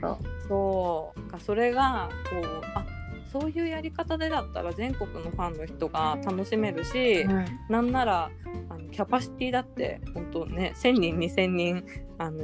[0.49, 2.96] そうかそれがこうあ
[3.41, 8.31] そういうやり方でだったら全国のファンの人が楽しめるし、うん、なんなら
[8.71, 11.85] あのキャパシティだって本当ね1,000人2,000人、
[12.19, 12.41] あの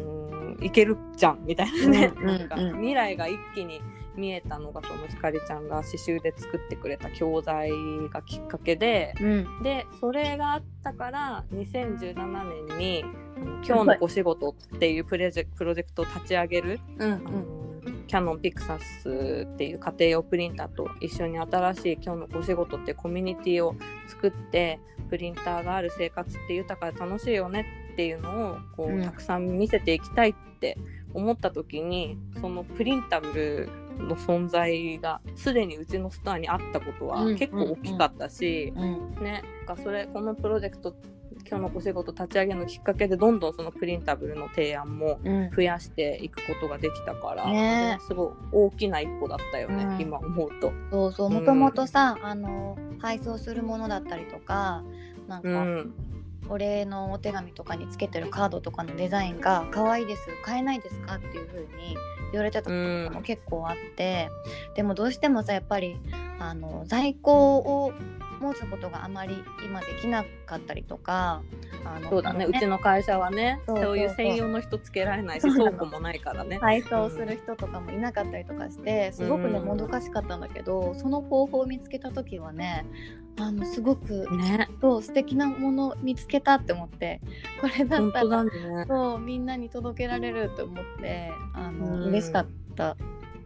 [0.56, 3.80] ー、いけるじゃんみたいなね、うん、なんか未来が一気に
[4.16, 7.70] 見えたのがそのひかりちゃんが刺繍で作ってくれた教材
[8.12, 13.04] がきっかけで、うん、でそれがあったから2017年に
[13.66, 17.62] 「今日のお仕事」っていうプロジェクトを立ち上げる、うんうん。
[18.06, 23.74] キャノンピクサスっていう家庭用プリンターと一緒に新しい今日のお仕事ってコミュニティを
[24.06, 30.76] 作ってプリンターがある生活って豊かで楽しいよねっていうのをこう、うん、たくさん見せていきたいって
[31.14, 33.68] 思った時にそのプリンタブル
[34.08, 38.72] の存在がすでにうちのストアにあったことは結構大きかったし、
[39.20, 39.42] ね、
[39.82, 40.94] それこのプロジェクト
[41.48, 45.18] 今日のお仕事立ち上げのきっかけでどんどんそのプリンタブルの提案も
[45.56, 50.72] 増やしていくことができたから、うんね、すごい大きな一歩だったよね、うん、今思うと。
[50.90, 54.84] そうそうもともとさ、あの配送するものだったりとか
[55.26, 55.90] なんか、
[56.48, 61.14] お礼のお手紙とかにつけてるカードとかのデザインが可愛いです買えないですか？
[61.14, 61.96] っていう風に
[62.32, 64.28] 言われてたことも結構あって、
[64.68, 65.96] うん、でもどうしてもさやっぱり
[66.38, 67.92] あの在庫を
[68.40, 71.42] 持つことがあまり今できなかったりとか
[71.84, 76.58] あのそうだね、ね、うちの会社はねそういう専用の人つけられないし倉庫もないからね。
[76.58, 82.84] 配送する人とかもいなかったりとかして、うん、すごくねもどかしかったんだけどその方法を見つけた時はね
[83.38, 87.20] あのすごく、ね、そう素敵なもの見つけたって思って
[87.60, 88.50] これだったら、ね、
[88.88, 92.96] そうみんなに届けられると思ってあの、うん、嬉しかった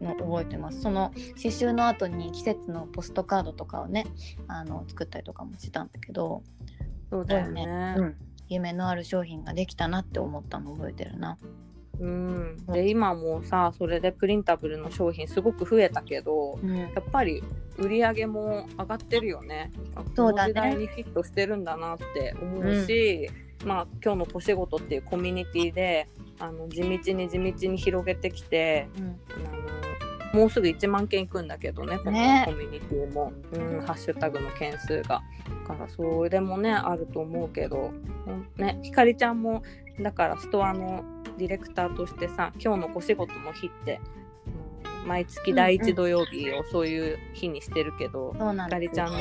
[0.00, 0.82] の覚えてます。
[0.82, 4.06] その刺繍の後に季節のポストカードとかをね
[4.48, 6.42] あの作ったりとかもしたんだけど
[7.10, 8.16] そうだよね、ねうん、
[8.48, 11.38] 夢のある商品ができたなって思ったの覚えてるな。
[12.00, 17.42] うん、で今もさそれでプリンタブルの商品すごく増えたけど、うん、やっぱり
[17.78, 19.72] 売り上げも上がってるよね。
[20.14, 20.52] そうだね。
[20.52, 23.28] 時代にフィットしてるんだなって思うし、
[23.62, 35.22] うん、まあ今日の「お仕事」っていうコミュニティであの地道に地道に広げてきて、うん、あのもうすぐ1万件いくんだけどねこのコミュニティも、ね、うん、ハッシュタグの件数が。
[35.68, 37.92] だからそれもねあると思うけど、
[38.56, 39.62] ね、ひかりちゃんも
[40.00, 41.04] だからストアの
[41.36, 44.00] ディレクターとしてさ今日のお仕事の日って
[45.06, 48.38] 毎月第1土曜日をそういう日にしてるけど、ひ
[48.70, 49.18] かりちゃんの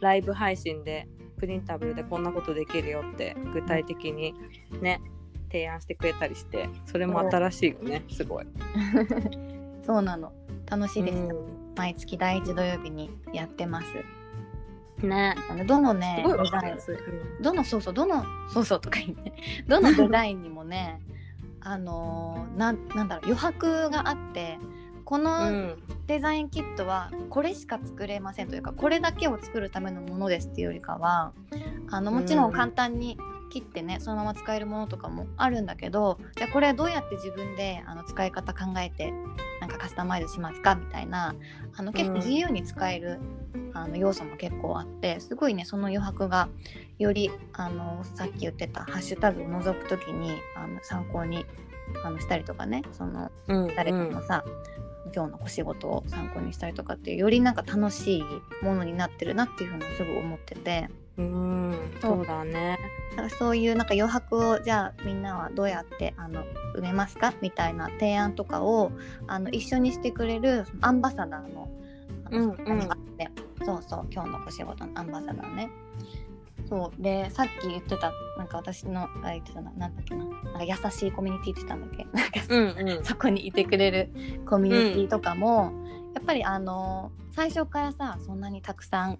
[0.00, 1.06] ライブ配信で
[1.38, 4.34] プリンタブルでこんなことできるよって具体的に
[4.80, 5.02] ね
[5.50, 8.46] 提案してくれたりしてそれも新しいよねすごい。
[9.86, 10.32] そうなの。
[10.66, 13.86] 楽しいです、うん、毎月第1土曜日にやってます。
[15.06, 15.36] ね。
[15.66, 19.32] どのねデザインどのそうそうどのそうそうとか言って
[19.68, 21.00] どの デザインにもね
[21.64, 24.58] あのー、ななんだろう余白があって
[25.04, 31.32] このデザインキットはこれしか作れませんというかこれだけを作るためのものですっていうよりかは
[31.90, 33.18] あのもちろん簡単に
[33.50, 39.12] 切ってねそのまま使えるものとかもあるんだけどじゃあこれどうやって自分であの使い方考えて
[39.60, 41.34] なんかカスタマイズしますかみたいな
[41.76, 43.20] あの結構自由に使える、
[43.72, 46.48] あの要素も結構あってすごいねその余白が
[46.98, 51.44] よりあのさっき言ってたハッシュタグを覗く時にあの参考に
[52.04, 53.30] あのしたりとかねその
[53.76, 54.44] 誰かのさ、
[55.06, 58.24] うん、今日のお仕事を参考にしたりとかっていうよりなんか楽しい
[58.64, 60.88] ものになってるなっていうふうにすぐ思ってて。
[61.16, 62.76] うんそうだね。
[63.10, 67.32] だからそういうなんか余白をじゃあみんなはどうやってあの埋めますか？
[67.40, 68.90] みたいな提案とかを
[69.28, 71.68] あの一緒にしてくれるアンバサダーの
[72.24, 72.88] あの、うんうん、
[73.64, 75.70] そうそう今日のお仕事のアンバサダーね。
[76.68, 80.24] そうでさっき言ってたなんか私のあ言ってたななんだっけな。
[80.24, 82.04] なんか優しいコミュニティって言ったんだっけ？
[82.12, 84.10] なんか、うんうん、そこにいてくれる
[84.46, 89.18] コミュニティとかも、うん、やっぱりあの最初からさそんなにたくさん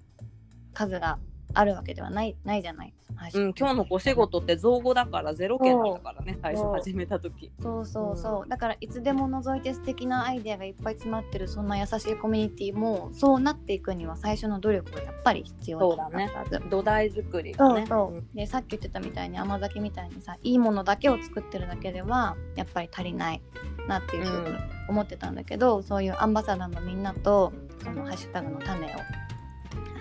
[0.73, 1.19] 数が
[1.55, 2.95] あるわけではないないじゃない。
[3.35, 7.53] うん、今日のお仕事って造語だからゼロ件だったからね最初始めた時。
[7.63, 16.31] そうそうそう、うん、だからいつでも覗いて素敵なアイデアがいっぱい詰まってるそんな優しいコミュニティもそうなっていくには最初の努力がやっぱり必要そうだね
[16.71, 17.87] 土台作りがね。
[17.87, 23.43] そうでさっき言ってたみたいに甘酒みたいにさいいものだけを作ってるだけではやっぱり足りない
[23.87, 24.57] なっていうふうに
[24.89, 28.91] 思ってたんだけど、うん、そういうアンバサダーのみんなとそのハッシュタグの種を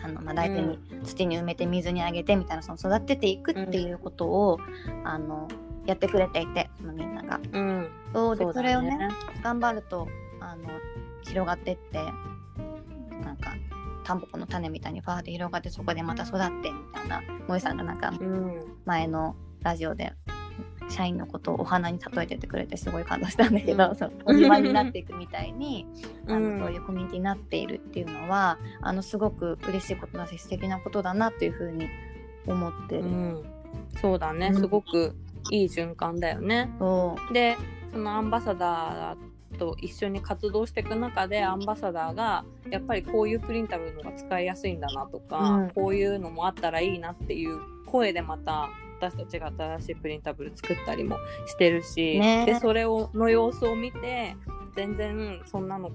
[0.04, 5.48] あの、まあ、大体に土に埋めて水にあげてみたいなその育てていくっていうことを、うん、あの
[5.86, 7.40] やってくれていてそのみんなが。
[7.52, 9.10] うん、そうでそ、ね,、れをね
[9.42, 10.08] 頑張ると
[10.40, 10.70] あの
[11.24, 12.00] 広がってって
[13.24, 13.54] なんか
[14.04, 18.12] タンポポの種みたいにファーって広がってそこでまた育ってみたいな萌さんがなんか
[18.86, 20.14] 前のラジオで
[20.90, 25.88] 社員のことをお花に例えててくれてすごい感動したんだけど、うん、 そうお庭になっていくみたいに、
[26.28, 31.88] あのそういうコミュニティになっているっていうのはあのすごく嬉しいことだし素敵なことだなっていうふうに
[32.48, 33.04] 思ってる。
[33.04, 33.44] うん、
[34.02, 35.16] そうだね、すごく
[35.52, 36.70] いい循環だよね。
[37.32, 37.58] で
[37.92, 39.18] そのアンバサダー
[39.58, 48.70] と一緒に活動していく中でアンバサダーがやっぱりこういうプリンタブルのが使いやすいんだなとか、うん、こういうのもあったらいいなっていう声でまた
[49.04, 54.36] 私たちが新しいプリンタブル作ったりもしてるし、ね、でそれをの様子を見て
[54.76, 55.92] 全然そんなの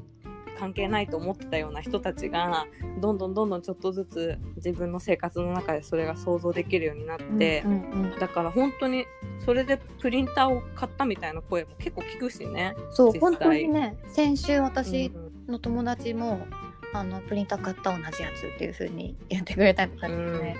[0.59, 2.67] 関係ないと思ってたような人たちが
[3.01, 9.07] どんどんどんどんちょっとずつ自分の生活の中でそれが想像できるようになって、うんうんうん、だから本当に
[9.45, 15.13] それでプリンターを買ったみたいな声も結構聞くしねそう本当にね先週私
[15.47, 20.57] の友達も、うん、あのプリンター買った同じやつっていう風に言ってくれたりとかしてね、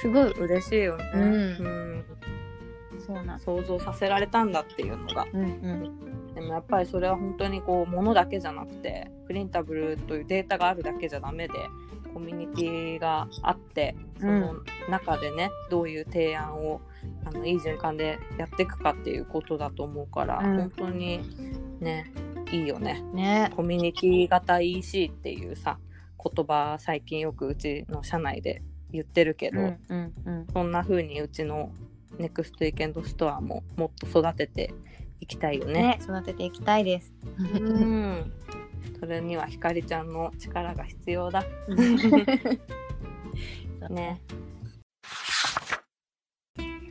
[0.00, 1.04] すごい嬉しいよね。
[1.14, 2.04] うん、うん。
[3.00, 11.54] そうな想像させられたんだっていうのが、うんうん、でもやっぱりそれは本当にこう物だけじゃなくてプリンタブルというデータがあるだけじゃダメで
[12.12, 14.54] コミュニティがあってその
[14.88, 16.80] 中でね、うん、どういう提案を
[17.24, 21.20] あのいい循環でやっていくかっていうことだと思うから、うん、本当に
[21.80, 22.12] ね
[22.52, 25.78] いいよねねコミュニティ型 EC っていうさ
[26.22, 31.72] 言葉最近よくうちの社内で言ってるけど、うんうんうん、そんな風にうちの
[32.18, 34.74] ネクストウィーケンドストアももっと育てて
[35.20, 35.72] いきたいよね。
[35.72, 37.12] ね育てていきたいです。
[37.38, 38.32] うん。
[38.98, 41.44] それにはひかりちゃんの力が必要だ。
[43.88, 44.20] ね。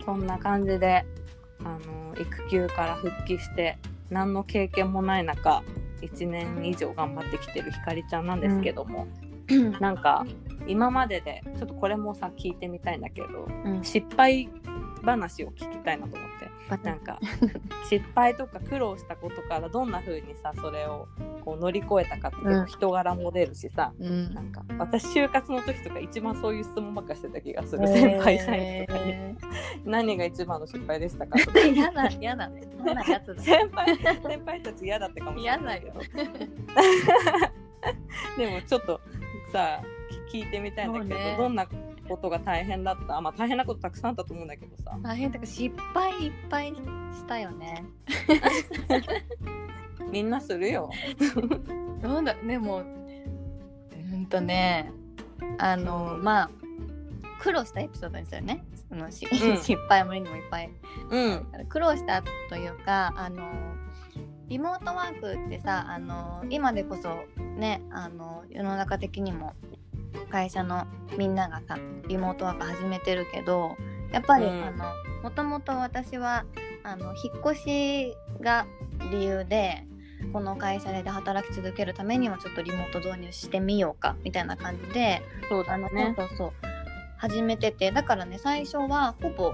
[0.05, 1.05] そんな感じで
[1.63, 3.77] あの育休から復帰して
[4.09, 5.63] 何の経験もない中
[6.01, 9.07] 1年以上頑張ってきてるひかりちゃんなんですけども、
[9.49, 10.25] うん、なんか
[10.67, 14.49] 今まででちょっとこれもさ聞いてみたいんだけど、うん、失敗
[15.03, 16.49] 話を聞きたいなと思って。
[16.83, 17.19] なんか
[17.89, 21.07] 失敗とか苦労したことからどんな風にさそれを
[21.43, 29.15] こう乗り越えたかって人柄も出るしさ、うん、なんか私就活の時とか一番そういう質問ばっかしてた気がする、先輩社員とかに。
[29.85, 31.59] 何が一番の失敗でしたかとか。
[31.59, 32.47] 嫌だ嫌だ。
[32.49, 32.61] ね
[33.37, 35.99] 先輩先輩たち嫌だってかもしれないけど。
[38.37, 39.01] でもちょっと
[39.51, 39.81] さ
[40.31, 41.65] 聞いてみたいんだけど、ね、どんな
[42.09, 43.21] ことが大変だった。
[43.21, 44.97] まあ大変なことたくさんあったと思うんだけどさ。
[45.01, 47.85] 大変だから失敗いっぱいしたよね。
[50.11, 50.89] みんなするよ。
[52.01, 54.91] なんだでもうんとね
[55.57, 56.49] あの、うん、まあ
[57.39, 58.65] 苦労したエピソードですよね。
[58.89, 60.69] そのし、うん、 失敗もにもいっぱい、
[61.11, 63.47] うん、苦労したというかあの
[64.47, 67.23] リモートワークってさあの今でこそ
[67.59, 69.53] ねあの世の中的にも
[70.29, 71.77] 会社のみんながさ
[72.07, 73.75] リモートワーク始めてるけど
[74.11, 76.45] やっぱり、うん、あのもともと私は
[76.83, 78.65] あの引っ越しが
[79.11, 79.85] 理由で
[80.33, 86.51] この会社で働き続けるためにはちょっとリモート導入してみようかみたいな感じでそうだ、ね、そうそうそう
[87.17, 89.53] 始めててだからね最初はほぼ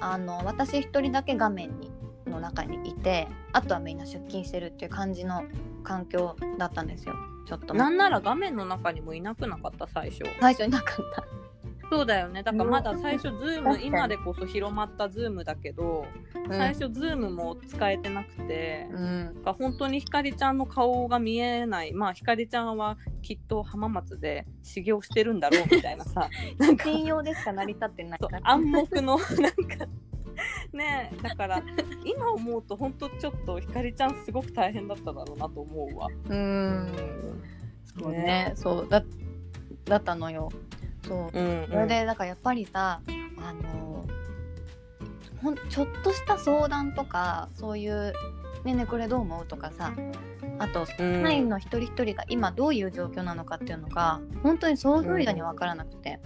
[0.00, 1.90] あの私一人だけ画面に
[2.26, 5.44] の中にいてあとはみんな出勤してるっていう感じの
[5.84, 7.14] 環境だったんですよ
[7.46, 10.24] ちょっとなんなら画面の中にもいなくなかった最初。
[10.40, 11.24] 最初いなかった。
[11.90, 12.42] そうだよね。
[12.42, 21.92] だからまだ最初ズーム今でこそ広まったズームだけど、うん、最初ズームも使えてなくて、うん、本当にひかりちゃんの顔が見えない。
[21.92, 26.30] まあひかりちゃんはきっと浜松で修行してるんだろうみたいなさ。
[26.56, 29.86] なんか信用でしか成り立ってない暗黙のなんか
[30.72, 31.62] ねだから
[32.04, 36.08] 今思うと本当ちょっとひかりちゃんすごく大変だっただろうなと思うわ。
[36.28, 36.92] うん。
[37.98, 39.02] そうね、ね、そうだ
[39.84, 40.50] だったのよ。
[41.06, 43.00] そう、うんうん、それでだからやっぱりさ
[43.38, 44.06] あの
[45.42, 48.12] ほんちょっとした相談とかそういう
[48.64, 49.92] 「ねねこれどう思う?」とかさ
[50.58, 56.20] あと社員の一人一人が今どういう状況なのかっていうのが本当に想像以上に分からなくて。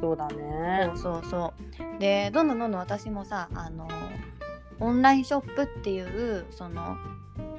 [0.00, 0.90] そうだね。
[0.94, 1.30] そうそう。
[1.30, 1.54] そ
[1.96, 3.88] うでどんどんどんどん私もさあの
[4.80, 6.96] オンラインショップっていうその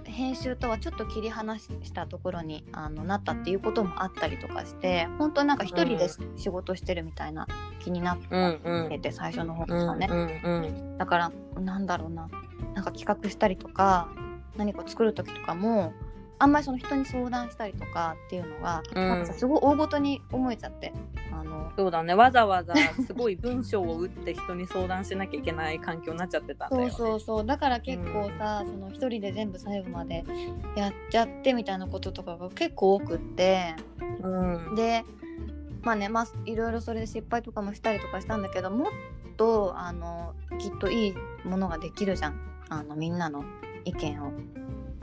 [0.04, 7.48] 編集とはちょっと切り離したところにあのなったっていうこともあったりとかして本当なんか一人で仕事してるみたいな
[7.80, 11.32] 気になってて、うんうん、最初の方からね、うんうん、だから
[11.62, 12.28] なんだろうな。
[12.74, 14.10] なんか企画したりとか
[14.56, 15.94] 何か作る時とかも
[16.42, 20.92] あんまりその人に相談したりとかっていうのが、うん、なんかすごい大ごとに思えちゃって。
[21.32, 22.16] あのそうだね。
[22.16, 22.74] わざわざ
[23.06, 27.46] すごい文章を打って人に相談しなきゃいけない環境になっちゃってたんだよ、ね、そうそうそう。
[27.46, 30.26] だから結構さ、うん、その一人で全部最後まで
[30.76, 33.76] やっちゃってみたいなこととかが結構多くって、
[34.24, 35.06] うん、で
[35.84, 38.92] まあねまあいろいろそれで失敗とかもしたりとかしたんだけどもっ
[39.38, 41.14] とあのきっといい
[41.46, 42.40] ものができるじゃん。
[42.70, 43.44] あのみんなの
[43.86, 44.32] 意見を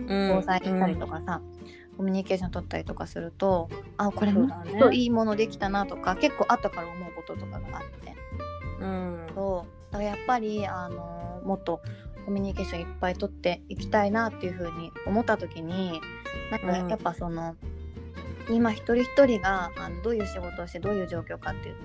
[0.08, 8.16] 交際したりとかさ、うん、コミュニケーション取ったりとかするとあこれもっといいものできたなとか、ね、結構後から思うこととかがあって、
[8.80, 11.80] うん、そうだからやっぱりあのもっと
[12.24, 16.00] コミュニケーションいっぱい取っていきたいなっていうふうに思った時に
[16.50, 17.56] なんかやっぱその、
[18.48, 21.76] うん、今一人一人があのどういう仕事をしてどういう状況かっていう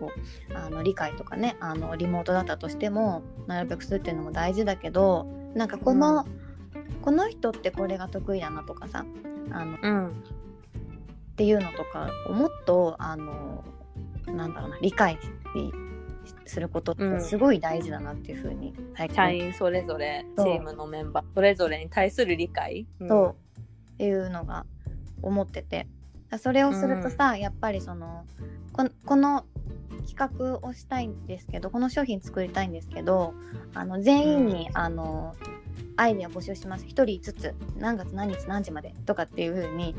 [0.00, 0.12] のを
[0.54, 6.39] あの理解とかねあのリモートだったとしてもなるべくするっていうのも大事だけどなんかこの、うん
[7.02, 9.04] この人ってこれが得意だなとかさ
[9.50, 10.12] あの、うん、っ
[11.36, 13.64] ていうのとかをもっとあの
[14.26, 15.18] なんだろうな理解
[16.46, 23.36] することってすごい大事だなっていうふうに最近、社員それぞれチームのメンバーそれぞれに対する理解、うん、そう。
[23.94, 24.66] っていうのが
[25.22, 25.86] 思ってて。
[26.38, 28.24] それをするとさ、うん、やっぱりその
[28.72, 29.44] ここの
[30.08, 33.34] 企画をしたいんですけどこの商品作りたいんですけど
[33.74, 35.34] あの全員に、うん、あの
[35.96, 36.84] アイデア募集します。
[36.84, 39.94] 1人ずつ何月何日何時までとかっていう風に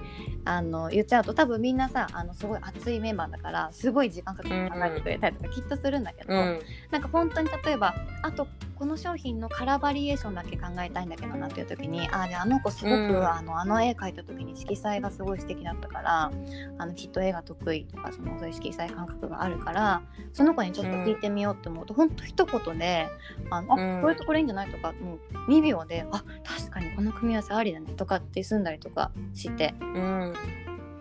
[0.46, 6.60] あの言っちゃうと多分みんなさあのすごい熱いメンバーだからすごい時間かけて考えてくれたりとかきっとするんだけど、うん、
[6.92, 8.48] なんか本当に例えばあと
[8.82, 16.32] この商品のカラーバリエーションだけ考えたいんだけどなっていう時にあであの子すごく、うん、あのあの絵描いた時に色彩がすごい素敵だったから
[16.80, 20.02] あのきっと絵が得意とかそのそういう色彩感覚があるから
[20.34, 23.08] その子にちょっと聞いてみようって思うと、うん、ほんと一言で
[23.52, 30.34] あの、あこういうところいいんじゃないとかもう2秒であ確かにこの組み合わせありだねとかって済んだりとかして、うん、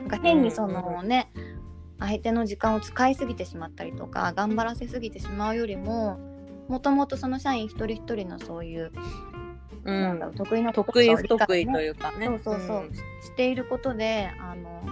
[0.00, 1.30] なんか変にそのね、
[1.98, 6.18] 相手の時間を使いすぎてしまったりとか頑張らせすぎてしまうよりも
[6.68, 8.92] もともとその社員一人一人のそういう、
[9.84, 12.26] うん、なんだろう得意なところ、ね、得意不得意というかね。
[12.26, 12.90] そうそうそう、う。
[12.90, 13.02] ん、し
[13.36, 14.82] ていることであの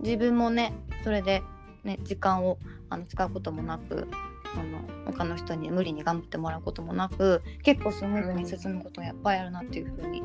[0.00, 0.72] 自分もね
[1.04, 1.42] それで、
[1.84, 2.58] ね、時間を
[2.90, 4.08] あの使うこともなく
[4.56, 10.22] あの他の人に無理に頑張ってもらうこともなく結構スムーズに進むことやっぱりあるなっていうふうに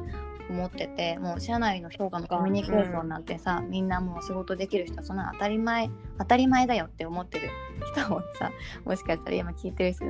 [0.49, 7.49] 思っててもう社内の人がのコミュニケーションなんてさ、うん、みんなもう仕事できる人はそんな当たり前当たり前だよって思ってる
[7.93, 8.51] 人もさ
[8.85, 10.05] もしかしたら今聞いてる人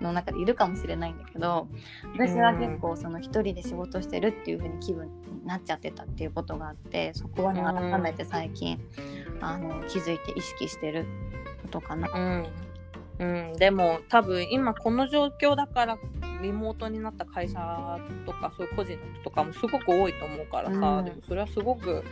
[0.00, 1.68] の中でいるかもしれないんだけど
[2.14, 8.78] 私は結構その一人で仕事してるっていう風に気分になっちゃってたっていうことがあってそこはね改めて最近、
[9.40, 11.06] あの気づいて意識してる
[11.62, 12.08] ことかな。
[12.12, 12.46] うん
[13.18, 15.98] うん、でも多分今この状況だから
[16.42, 22.04] リモートになった会社とかそういう個人の人とかもすごく多いと思うからさ、うん、でもそれはすごく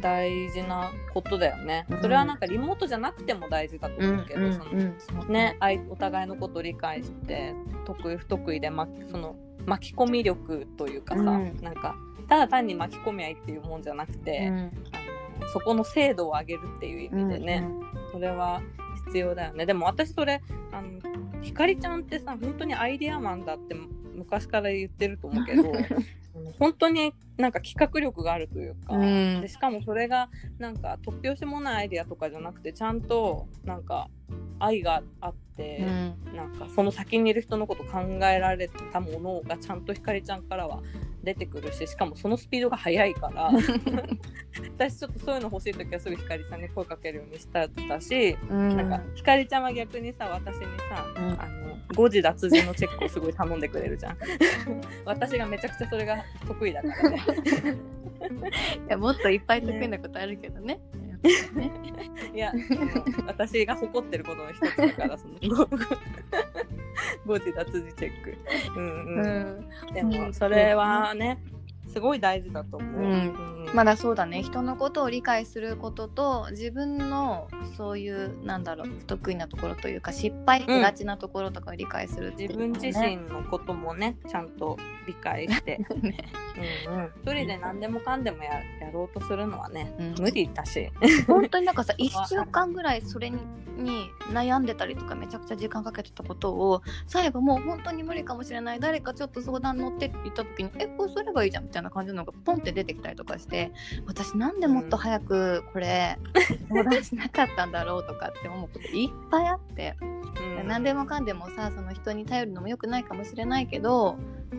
[0.00, 5.58] 大事なことだよね、うん、それはなんかリモートじゃなくても大事だと思うけど、うん、そのね
[5.90, 7.54] お互いのことを理解して
[7.84, 9.36] 得意不得意で、ま、その
[9.66, 11.96] 巻き込み力というかさ、うん、なんか
[12.28, 17.68] ただ単に巻き込み合いっていうもんじゃなくて、あのそこの精度を上げるっていう意味でね、
[18.10, 18.60] それは
[19.06, 19.66] 必要だよね。
[19.66, 20.42] でも私それ
[20.72, 20.88] あの
[21.42, 23.74] ひかりちゃんってさ本当にアイデアマンだって
[24.14, 25.72] 昔から言ってると思うけど
[26.58, 29.40] 本当になんか企画力があるというか、うん。
[29.40, 30.28] でしかもそれが
[30.58, 34.08] なんか突拍子もないアイデアとかじゃなくてちゃんとなんか
[34.58, 36.36] 愛があって、うん。
[36.36, 40.82] なんかその先にいる人のこと考えられたものがちゃんとひかりちゃんからは
[41.22, 43.50] 出てくるししかもそのスピードが速いから
[44.78, 48.76] 私ちょっとそういうの欲しい時はすぐひかりさんに声かけるようにしただし、うん。
[48.76, 51.40] なんかひかりちゃんは逆にさ私にさ、うん。
[51.40, 54.18] あの誤字脱字のチェックをすごい頼んでくれるじゃん。
[55.04, 56.16] 私がめちゃくちゃそれが
[56.46, 60.80] 得意だからねいやもっといっぱい得意なことあるけどね。
[61.54, 61.72] ね
[62.34, 62.52] いや
[63.26, 65.68] 私が誇ってることの一つだからその誤
[67.26, 68.36] 誤字脱字チェック。
[68.76, 69.94] うんうん、うん。
[69.94, 71.38] でもそれはね
[71.86, 73.66] すごい大事だと思う、うん。
[73.66, 73.74] うん。
[73.74, 74.42] まだそうだね。
[74.42, 86.16] 人のことを理解することと自分のそういうなんだろう不得意なところというか失敗しがちなところとかを理解するってい自分自身のこともねちゃんと理解して、 ね。
[86.86, 90.14] うんうん、一人で何でもかんでもややろうとするのはね、うん。
[90.18, 90.90] 無理だし、
[91.26, 92.26] 本当になんかさ1 そこは。
[92.26, 93.38] 週間ぐらいそれに
[93.76, 98.80] に悩んでたりとかめちゃくちゃ時間かけてたことを最後もう本当に無理かもしれない。
[98.80, 103.72] 誰かちょっと相談乗ってって言った時にえこうすればいいじゃんみたいな感じのがポンって出てきたりとかして
[104.06, 106.18] 私なんでもっと早くこれ
[106.68, 109.94] 相談しなかったんだろうとかって思うこといっぱいあって。
[110.00, 110.68] うん。
[110.68, 114.16] 何でもかんでもさその人に頼るのも良くないかもしれないけど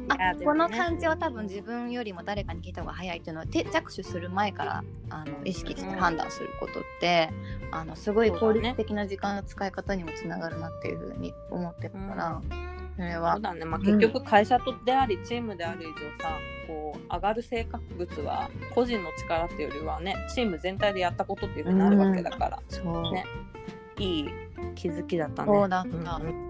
[0.10, 0.46] あ、ね。
[0.46, 7.30] この感じは多分自分よりも誰かに聞いた方が早いっていうのは手着手する前からあの意識して判断することって、
[7.72, 12.42] あのすごい効率的な時間の使い方にもつながるなっていうふうに思ってるから、
[12.96, 13.34] それは。
[13.34, 23.26] そうだね、まあ、結局会社とでありチームである以上さ、こう上がる成果物は個人の力っていうよりはねチーム全体でやったことっていうふうになるわけだから、そう、ね。
[24.00, 24.30] いい
[24.76, 25.52] 気づきだったね。
[25.52, 26.16] そうだった。
[26.18, 26.47] うん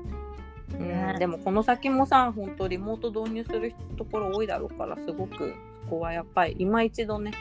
[0.73, 5.55] うんねでもこの先もさ本当リモート導入するところ多いだろうからすごく
[5.85, 7.31] そこはやっぱり今一度ね、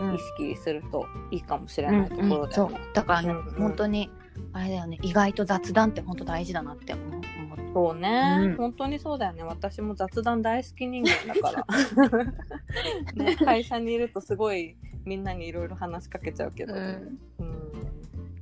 [0.00, 0.14] うん。
[0.14, 2.84] 意識するといいかもしれないところだそうよね。
[2.94, 3.40] だからね、うんう。
[3.40, 4.10] ん本当に
[4.52, 7.06] あれだよね意外と雑談って本当大事だなって思う
[7.54, 7.72] 思う。
[7.74, 8.56] そうね、うん。
[8.56, 9.42] 本当にそうだよね。
[9.42, 17.18] 私も雑談大好き人間だから、 ね、会社にいるとすごいみんなにいろいろ話しかけちゃうけど、うん。
[17.40, 17.58] うん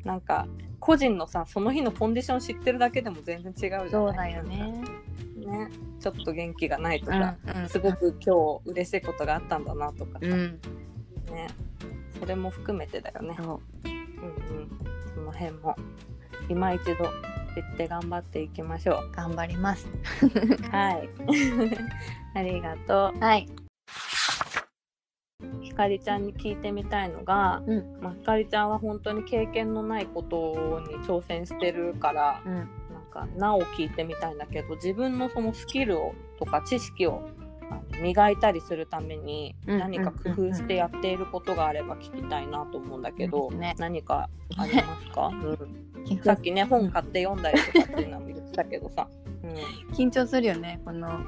[0.06, 0.46] なんか
[0.78, 3.90] 個人のさその日のコンディション知ってるだけでも全然違うじゃない。
[3.90, 4.72] そうだよね。
[5.36, 5.70] ね。
[6.00, 10.60] ちょっと元気がないとか、うんうんすごく今日嬉しいことがあったんだなとかさ、うん。
[11.30, 11.48] ね。
[12.18, 13.88] それも含めてだよね、そう。
[13.88, 14.80] うんうん、
[15.14, 15.76] その辺も
[16.48, 16.94] 今一度
[17.56, 19.88] 言って頑張っていきましょ頑張ります。
[20.22, 21.08] うはい。
[22.34, 23.48] ありがとはい。
[25.42, 27.98] うひかりちゃんに聞いてみたいのが、うん。
[28.00, 32.54] まあ、ひかりちゃんは本当に経験のないことに挑戦してるからうん。
[32.54, 32.66] なん
[33.10, 37.28] かなお聞いてみたいんだけど自分のそのスキルをとか知識を
[38.00, 43.74] 磨いたりするためにうん何か工夫してやっていることがあれば聞きたいなと思うんだけど、うんね。
[43.78, 45.28] 何かありますか、
[46.08, 49.08] うん、さっきね本買って読んだりとかっていうのも言ってたけどさ、
[49.42, 50.80] う緊張するよね。
[50.84, 51.20] この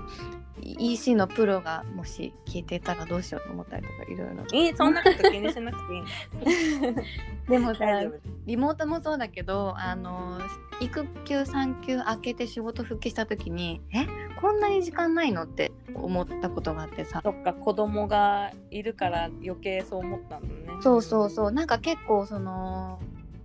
[0.60, 4.44] EC のプロがもし聞いてたらどうしようと思ったりとかいろいろ。
[4.44, 7.02] ん、いいそんなこと気にしなくていいの？
[7.48, 7.86] でもさ
[8.46, 10.38] リモートもそうだけどあの
[10.80, 14.06] 育休産休明けて仕事復帰した時にえ
[14.40, 15.44] こんなに時間ないの？
[15.44, 17.20] って思ったことがあってさ。
[17.22, 20.52] そっか子供がいるから余計そう思ったのね。
[20.80, 21.52] そうそうそう。
[21.52, 22.98] なんか結構その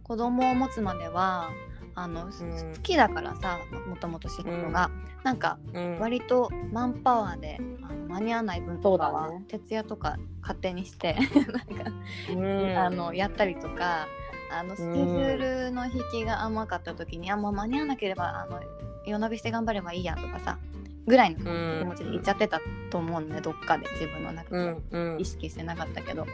[0.04, 1.50] 子供を持つまでは
[1.96, 2.32] あの、ん。
[2.32, 4.90] 好きだからさもともと仕事が、
[5.24, 11.16] なんかうん、割とマンパワーであの間に合わない分とかは、ね徹夜とか勝手にして
[11.52, 11.92] なんか、
[12.30, 12.78] うん。
[12.78, 14.08] あのやったりとか
[14.52, 18.62] あのスケジュールの引きが甘かった時に、あもう間に合わなければあの
[19.06, 20.58] 夜なべして頑張ればいいやとかさ
[21.06, 24.84] ぐらいの気持ちで言っちゃってたと思うのね、どっかで自分の中で、うん。
[25.14, 25.20] うん。
[25.20, 26.26] 意識してなかったけど。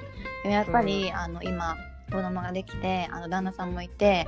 [0.44, 1.76] でもやっぱり、あの今
[2.12, 4.26] 子供ができてあの旦那さんもいて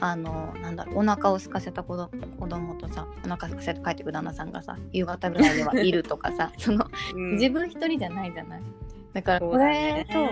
[0.00, 7.32] あのなんだろうお腹を空かせた子ど子供とさお腹空かせて帰ってくる旦那さんがさ夕方ぐらいではいるとかさ そのうん。
[7.32, 8.62] 自分一人じゃないじゃない。
[9.12, 10.06] だからこれだね。
[10.12, 10.28] そう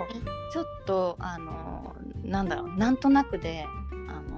[0.53, 3.67] ちょっとあのなんだろうなんとなくで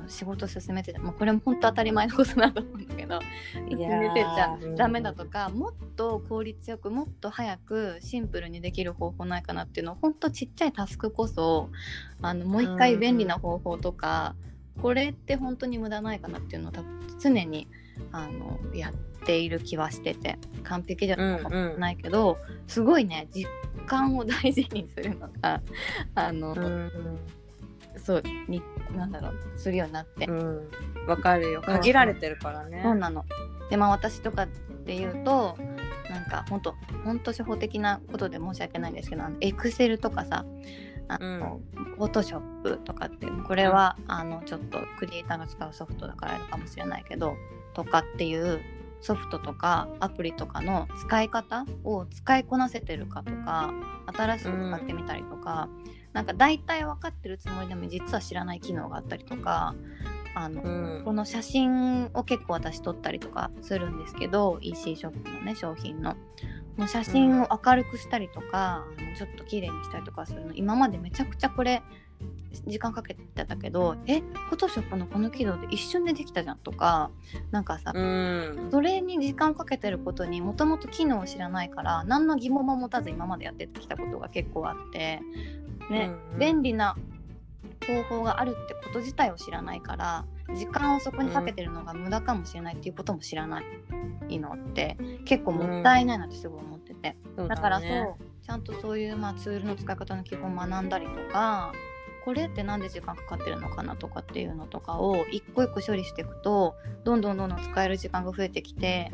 [0.09, 3.21] 仕事進めてて、まあ、これも本当当たり前のことだと思うんだけど
[3.69, 11.71] 進めてちゃうんダメだとか、もっと効率よくもっと早くシンプルにできる方法ないかなっていうのを本当ちっちゃいタスクこそ
[12.23, 14.35] あのもう一回便利な方法とか、
[14.81, 16.73] これって本当に無駄ないかなっていうのを
[17.19, 17.69] 常に
[18.13, 18.93] あのやっ
[19.25, 23.49] ている気はしてて完璧じゃないかもしれないけど、すごいね実
[23.87, 25.63] 感を大事にするのが
[26.15, 27.19] あの、うん
[27.99, 28.63] そうに
[28.95, 30.69] なんだろうするようになって、うん。
[31.07, 31.63] わかるよ。
[31.63, 32.81] 限られてるからね。
[32.83, 33.25] そうなの。
[33.71, 34.47] でまあ私とか
[34.85, 35.57] で言うと
[36.09, 36.75] なんか本当
[37.05, 40.45] 本当初歩的なことで申し訳ないんですけどエクセルとかさ
[41.09, 41.61] あの、
[41.97, 47.37] フォトショップとかってこれは、あのちょっとクリエイターが使うソフトだからあるかもしれないけど
[47.75, 48.61] とかっていう
[49.01, 53.73] ソフトとかアプリとかの使い方を使いこなせてるかとか
[54.07, 55.86] 新しく使ってみたりとか、うん、
[56.17, 59.75] なんか大体分かってるつもりでも実は知らない機能があったりとか
[60.35, 66.17] あの、うん、この写真を結構私撮ったりとかするんですけど EC ショップのね商品の。
[66.79, 71.83] の写真を明るくしたりとか、うん、ちょっと綺麗にしたりとかするの今までめちゃくちゃこれ
[72.67, 77.11] 時間かけてたけどえフォトショップのこの機能で一瞬でできたじゃんとか
[77.51, 85.21] なんかさ、うん、それに時間かけてることにもともと機能を知らないから何の疑問も持たず今までやってきたことが結構あって
[85.91, 86.97] ね、うんうん、便利な
[87.87, 93.63] 方法があるってこと自体を知らないから時間をそこにかけてるのが無駄かもしれないっていうことも知らな
[94.29, 98.09] いのって結構もったいないなってすごい思ってて、うん、だからそう、ね、
[98.45, 101.73] ちゃんとそういう、まあ、ツールの使い方の基本を学んだりとか
[102.27, 106.75] これって何で時間かかってるのかなとかっていうのとかを一個一個処理していくと
[107.05, 109.13] どんどんどんどん使える時間が増えてきて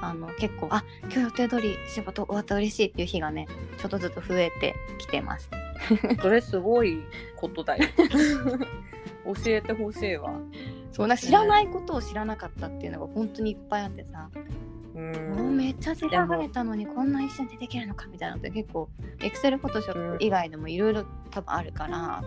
[0.00, 3.46] あの結構あ今日予定通り仕事終わった嬉しいっていう日がね
[3.80, 5.48] ちょっとずつ増えてきてます。
[6.20, 6.98] それすごい
[7.36, 7.84] ことだよ。
[9.24, 10.32] 教えてほしいわ。
[10.90, 14.28] そうな知らないことを知らなかったっていうのが本当にいっぱいあってさ。
[14.98, 18.88] もうめっちゃ時間かけたのにこんな一瞬でできるのかみたいなのって結構
[19.20, 22.24] エクセルフォトショップ以外でもいろいろ多分あるから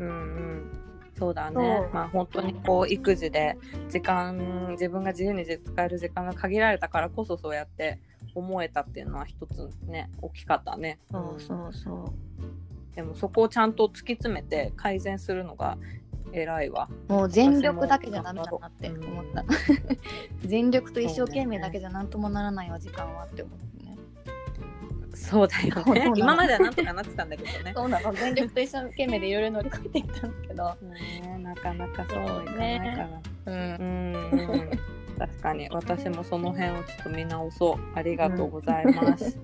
[0.00, 0.82] うんうん。
[1.18, 1.88] そうだね。
[1.92, 3.56] まあ本当にこう育児で
[3.90, 8.00] 時間自分が自由に使える時間が限られたからこそそうやって
[8.34, 10.98] 思えたっていうのは一つね大きかったね。
[11.10, 12.96] そうそうそう。
[12.96, 15.78] でもそこをちゃんと突き詰めて改善するのが
[16.32, 16.88] 偉いわ。
[17.08, 19.44] もう全力だけじゃダメだなって思った、
[20.44, 23.71] 全力と一生懸命だけじゃ何ともならないわ時間はって思って
[25.14, 26.10] そうだよね。
[26.14, 27.72] 今まではなんとかなってたんだけどね。
[27.74, 28.12] そうなの。
[28.12, 30.74] 全力と一生懸命でいろいろ乗り越えていったんだけど。
[30.82, 33.54] ねなかなかそういかないから、ね、うん。
[33.54, 34.70] うん。
[35.18, 35.68] 確かに。
[35.70, 37.76] 私もその辺をちょっと見直そう。
[37.94, 39.38] ありがとうございます、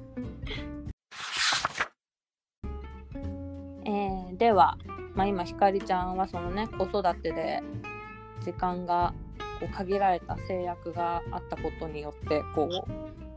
[3.15, 4.79] うん、えー、では、
[5.15, 7.63] まあ、今ひかりちゃんはそのね子育てで
[8.45, 9.13] 時間が
[9.61, 13.28] こう限られた制約があったことによってこう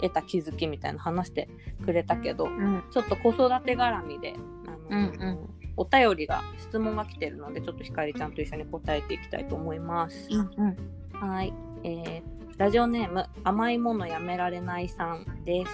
[0.00, 1.48] 得た気づきみたいな話して
[1.84, 4.34] くれたけど、うん、ちょっと子育て絡みで
[4.66, 5.38] あの、うんうん、
[5.76, 10.28] お便りが質問が来てるのでちょっとひかりちゃんと一緒に答えていきたいと思います。
[10.30, 11.52] うんうん、はい、
[11.84, 12.22] えー、
[12.58, 15.72] ラジオネーム甘いものやめられないさんです、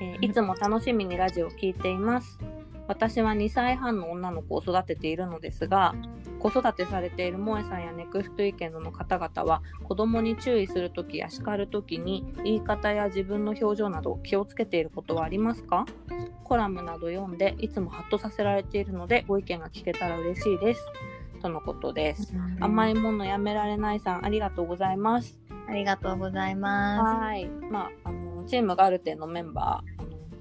[0.00, 2.38] えー、いつも楽しみにラジオを聞いています。
[2.88, 5.94] 私は2歳半の女の子を育てているのですが
[6.40, 15.84] 子育てされている萌えさんやネクストイケンドの方々は子供に注意する時や叱る時に言い方や自分の表情など気をつけていることはありますか？
[16.44, 20.80] コラムなど読んでいつもハッとさせられているのでご意見が聞けたら嬉しいです。
[21.42, 25.38] とのことです、甘いものやめられないさんありがとうございます。
[25.68, 27.22] ありがとうございます。
[27.22, 27.46] はい。
[27.46, 29.97] まああのチームガルテンのメンバー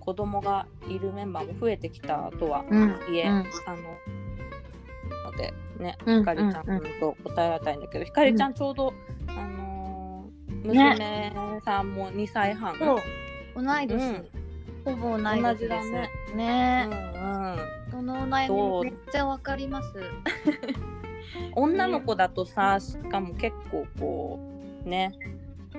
[0.08, 2.64] 子供がいるメンバーも増えてきたとは
[3.12, 3.42] いえ、うん、あの
[5.30, 8.94] のでね、ひかりちゃんと答えられたいんだけど、ひかりちゃんちょうど、
[9.28, 12.86] あのー、娘さんも2歳半、ね、
[13.54, 14.24] 同い年、
[14.86, 15.68] ほぼ同い年です。
[15.68, 16.10] だね。
[16.36, 17.58] ね、うんうん、
[17.92, 19.94] そのお悩みめっちゃわかります。
[21.54, 24.40] 女の子だとさしかも結構こ
[24.86, 25.12] うね。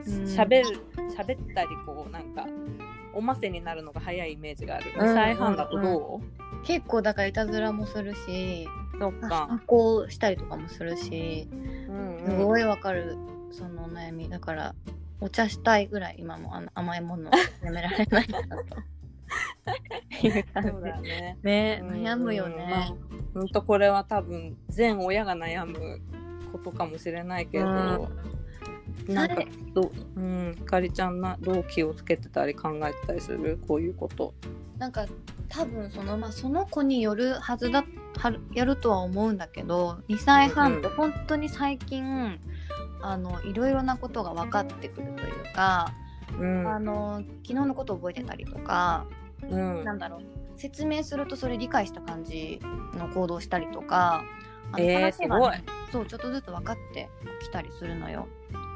[0.04, 0.80] 喋る
[1.16, 2.46] 喋ったりこうなんか
[3.14, 4.90] おませになるのが早いイメージがある。
[4.92, 8.68] 2歳半だとどう、結構だからいたずらもするし。
[8.98, 9.46] そっか。
[9.48, 13.16] 発行したりとかもするし、うんうん、すごいわかる
[13.50, 14.28] そのお悩み。
[14.28, 14.74] だから
[15.20, 17.30] お茶したいぐらい今もあの甘いもの
[17.62, 18.46] やめられないなと。
[20.62, 21.38] そうだね。
[21.42, 22.92] ね、悩むよね。
[23.34, 26.00] ほ、んとこれは多分全親が悩む
[26.52, 28.08] ことかもしれないけど、
[29.06, 29.42] なんか
[29.74, 29.82] ど
[30.16, 33.58] う、うん、ひかりちゃんなどう気をつけてたり考えてたりする？
[33.66, 34.34] こういうこと。
[34.78, 35.06] なんか
[35.48, 37.84] 多分その,、まあ、その子によるはずだ
[38.16, 42.40] はやるとは思うんだけど2歳半って本当に最近、うん、
[43.00, 45.92] あのいろいろなことが分かってくるというか、
[46.38, 49.06] うん、あの昨日のこと覚えてたりとか、
[49.42, 50.20] うん、なんだろう
[50.56, 52.60] 説明するとそれ理解した感じ
[52.94, 54.22] の行動したりとか
[54.72, 57.08] あの話が、ね、そうちょっとずつ分かって
[57.42, 58.28] きたりするのよ。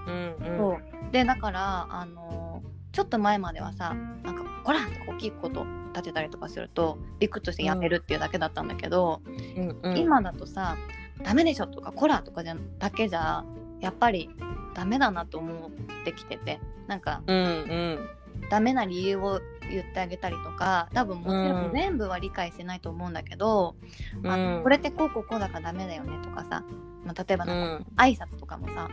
[0.06, 10.76] うんうん、そうでだからあのちょっと前まではさなんか「こら!」とか大きいこと立てたりとかするとビクッとしてやめるっていうだけだったんだけど、うんうん、今だとさ
[11.22, 13.44] 「ダメでしょ」とか「こら!」とかじゃだけじゃ
[13.80, 14.30] やっぱり
[14.74, 15.70] ダメだなと思っ
[16.04, 18.08] てきててなんか、うんうん
[18.50, 19.40] ダメな理由を
[19.70, 21.70] 言ってあげたりとか多分もちろん。
[21.72, 23.76] 全部は理解してないと思うんだけど、
[24.22, 24.30] うん。
[24.30, 26.64] あのこれってこうこうこうだからダメだよねとかさ、
[27.04, 28.08] まあ、例えばうなんかん。
[28.08, 28.88] 挨拶とかもさ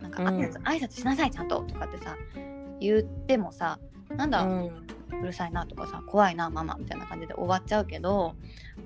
[0.00, 0.28] なんかうん。
[0.40, 2.16] 挨拶,、挨拶しなさいちゃんととかってさ
[2.80, 3.78] 言ってもさ
[4.16, 4.86] なんだ、ううん
[5.20, 8.34] るさいなとかさ怖いなママみたいな感じで終わっちゃうけど、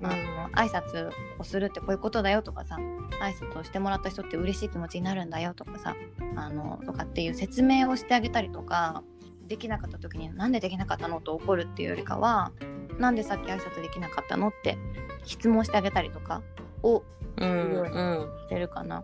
[0.03, 1.09] あの挨拶
[1.39, 2.77] をするってこういうことだよとかさ
[3.21, 5.95] 挨拶をしてもらった人って嬉しい気持ちになるんだよとかさ
[6.35, 9.03] あのとかっていう説明をしてあげたりとか
[9.47, 12.51] できなかった時になんでできなかったのと怒るっていうよりかは
[12.99, 14.77] なんでさっき挨拶できなかったのって
[15.23, 16.41] 質問してあげたりとか
[16.83, 17.03] を
[17.37, 19.03] うんうんしてるかな。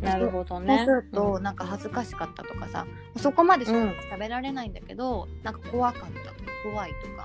[0.00, 2.86] なるほどそうねすると、なんか恥ずかしかったとかさ
[3.16, 3.74] そこまで食
[4.18, 7.24] べられないんだけど、なんか怖かったとか怖いとか。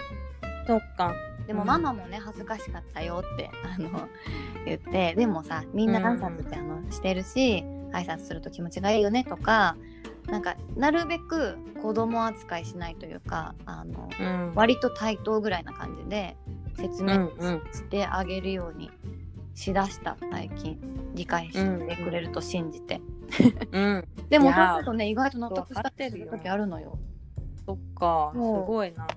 [0.67, 1.13] そっか。
[1.47, 1.67] でもうん。
[1.67, 4.07] ママもね恥ずかしかったよってあの
[4.65, 9.75] 言ってでもさみんな挨拶ってあのしてるし挨拶すると気持ちがいいよねとか
[10.27, 14.53] なんかなるべく子供扱いしないというかあのうん。
[14.55, 16.37] 割と対等ぐらいな感じで
[16.77, 17.61] 説う明んうん。
[17.73, 18.91] してあげるように
[19.55, 20.79] しだした最近。
[21.13, 23.01] 理解してくれると信じて、
[23.71, 24.07] うん。
[24.29, 26.97] でもいやーそうするとね意外と納得したってるよ時あるのよ。
[27.65, 28.31] そっか。
[28.33, 29.07] すごいな。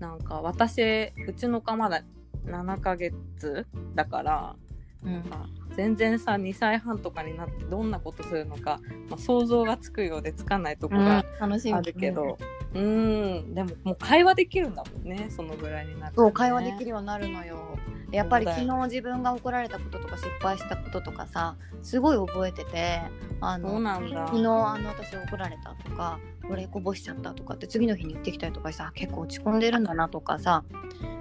[0.00, 2.02] なんか私うちの子まだ
[2.44, 4.56] 7ヶ月だから
[5.04, 5.24] うん。
[5.30, 5.46] あ
[5.78, 12.36] 全然さ2歳半とかになってどんなことするのか、まあ、想像がつくようでつかないとこが楽しみあるけど、
[12.74, 17.77] うん、でももう会話できるんだもんねそのぐらいになると、ね、そう会話できるようになるのよ。
[18.10, 23.02] でやっぱり昨日自分が怒られたこととか失敗したこととかさすごい覚えてて
[23.40, 26.18] あの昨日あの私怒られたとか
[26.50, 30.64] 俺こぼしちゃったとかって次の日に言ってきたりとかさ結構落ち込んでるんだなとかさ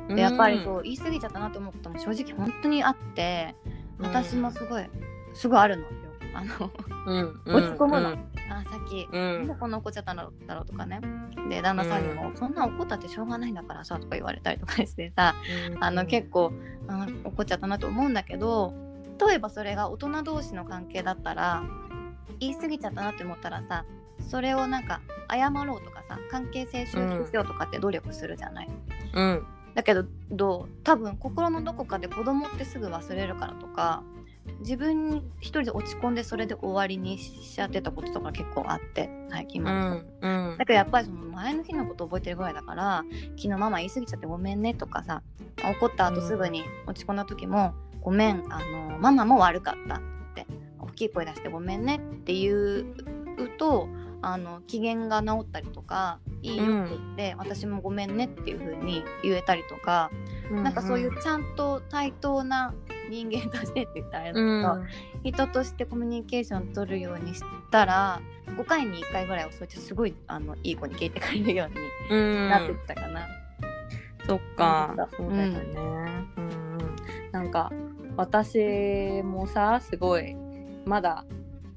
[0.08, 3.56] でやっぱりそう言い過ぎちゃったなって思うことも正直本当にあって
[4.00, 4.86] 私もすごい
[5.34, 5.90] すごいあるのよ。
[6.34, 6.72] あの
[7.46, 8.12] 落ち込むの。
[8.12, 9.08] うんあさっき。
[9.12, 9.34] うん。
[9.34, 11.02] なんでこんな怒っちゃったのだろうとかね。
[11.50, 15.36] で旦那さんにも、そんな怒ったってしょうがないんだからさとか言われたりとかしてさ。
[15.80, 16.52] あの結構、
[16.90, 18.74] あ怒っちゃったなと思うんだけど
[19.28, 21.64] 例えばそれが大人同士の関係だったら
[22.40, 23.84] 言い過ぎちゃったなって思ったらさ
[24.30, 28.70] それをなんか謝ろうとかさ関係性修復しようとかって努力するじゃない、
[29.14, 29.46] うん。
[29.76, 30.84] だけどどう？
[30.84, 34.02] 多分心のどこかで子供ってすぐ忘れるからとか
[34.60, 39.70] 自分一人で落ち込んでそれで終わりにしちゃってたこととか結構あって最近も。
[39.70, 40.58] うんうん。
[40.58, 43.04] だけどやっぱりその前の日のこと覚えてるぐらいだから
[43.36, 45.22] 昨日ママ言い過ぎちゃってごめんねとかさ
[45.64, 50.00] 怒った後すぐに落ち込んだ時も、ごめんあのママも悪かったっ
[50.36, 50.46] て
[50.80, 52.86] 大きい声出してごめんねって言う
[53.58, 53.88] と
[54.22, 60.10] あの機嫌が治ったりとかいいよって言って、私もごめんねっていう風に言えたりとか、
[60.52, 62.74] なんかそういうちゃんと対等な
[63.10, 65.32] 人間としてって言ったらあれだけど、うん。
[65.32, 67.42] 人としてコミュニケーション取るようにし
[67.72, 71.76] たら5回に1回ぐらいはそうやってすごいあのいい子に聞いてくれるように
[72.18, 72.50] うん。
[72.50, 73.28] なってきたかな。
[74.26, 74.96] そっか。
[74.98, 75.08] うん。
[75.18, 75.60] そうだよね、
[76.38, 77.72] うんうん、なんか
[78.16, 80.36] 私もさすごい
[80.86, 81.26] まだ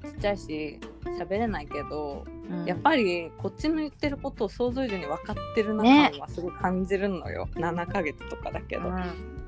[0.03, 0.79] ちっちゃいし
[1.19, 2.65] 喋れないけど、うん。
[2.65, 8.91] やっぱりこっちの言ってることを想像以上に分かってるなね感はすごい感じるのよ、7ヶ月とかだけど、だ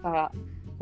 [0.01, 0.31] から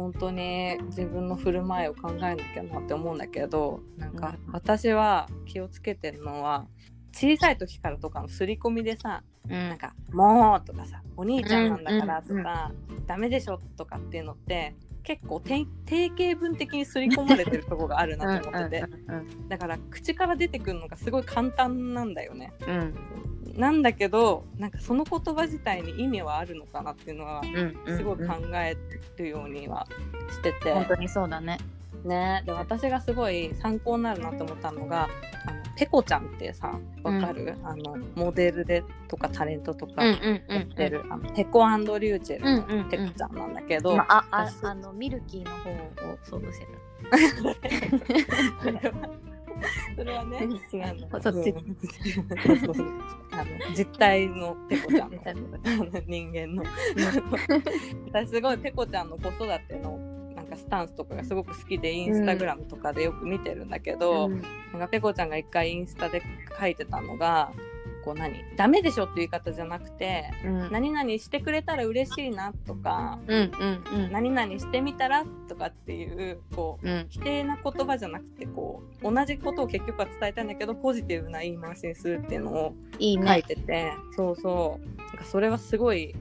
[0.02, 4.54] 本当に自分の振る舞いを考えなきゃなって思うんだけどなんかうん。
[4.54, 6.66] 私は気をつけてるのは
[7.14, 9.52] 小さい時からとかの刷り込みでさうん。
[9.52, 12.72] なんか「もう」とかさ「お兄ちゃんなんだから」とうんか
[13.06, 18.86] 「ダメでしょ」とかっていうのって結構定定型文的に刷り込まれてるとこがあるなと思ってて。
[19.08, 19.48] うん。
[19.50, 22.54] だから口から出てくるのがすごい簡単なんだよね。
[22.68, 27.48] うんなんだけどなんかその言葉自体に意味はあるのかなっていうのはう
[27.94, 28.78] んすごい考え
[29.18, 29.88] るようには
[30.30, 31.58] してて、本当にそうだね。
[32.06, 32.44] ね。
[32.46, 35.10] で私がすごい参考になるなと思ったのが
[35.48, 40.18] あのペコちゃんってさわかる、あのモデルでとかタレントとかうんや
[40.50, 42.78] うんってる、あのペコリューチェルうんうんうん。
[42.84, 44.64] のペコちゃんなんだけど、今ああ私。
[44.66, 45.70] あのミルキーの方
[46.14, 46.68] を想像して
[48.62, 49.10] そ れは
[49.96, 50.40] それはね
[50.74, 51.54] 違うあのそっち
[53.32, 55.20] あの実体のペコちゃんの
[56.08, 56.64] 人間の。
[58.08, 59.98] 私すごいペコちゃんの子育ての
[60.36, 64.42] なんかスタンスとかがすごく好きでインスタグラムとかでよく見てるんだけど、うん。
[64.74, 66.22] なんかペコちゃんが一回インスタで
[66.60, 67.52] 書いてたのが
[68.04, 68.44] こう何？
[68.56, 70.72] ダメでしょっていう言い方じゃなくてうん。
[70.72, 73.52] 何々してくれたら嬉しいなとかうん
[73.94, 74.12] うんうん。
[74.12, 77.06] 何々してみたらとかっていうこううん。
[77.10, 83.44] 否定な言葉じゃなくてこう同じことを結局は伝えたいんだけどポジティブな言い回しにするっていうのを書い。
[83.44, 84.98] てて、そうそう。
[84.98, 86.16] なんかそれはすごい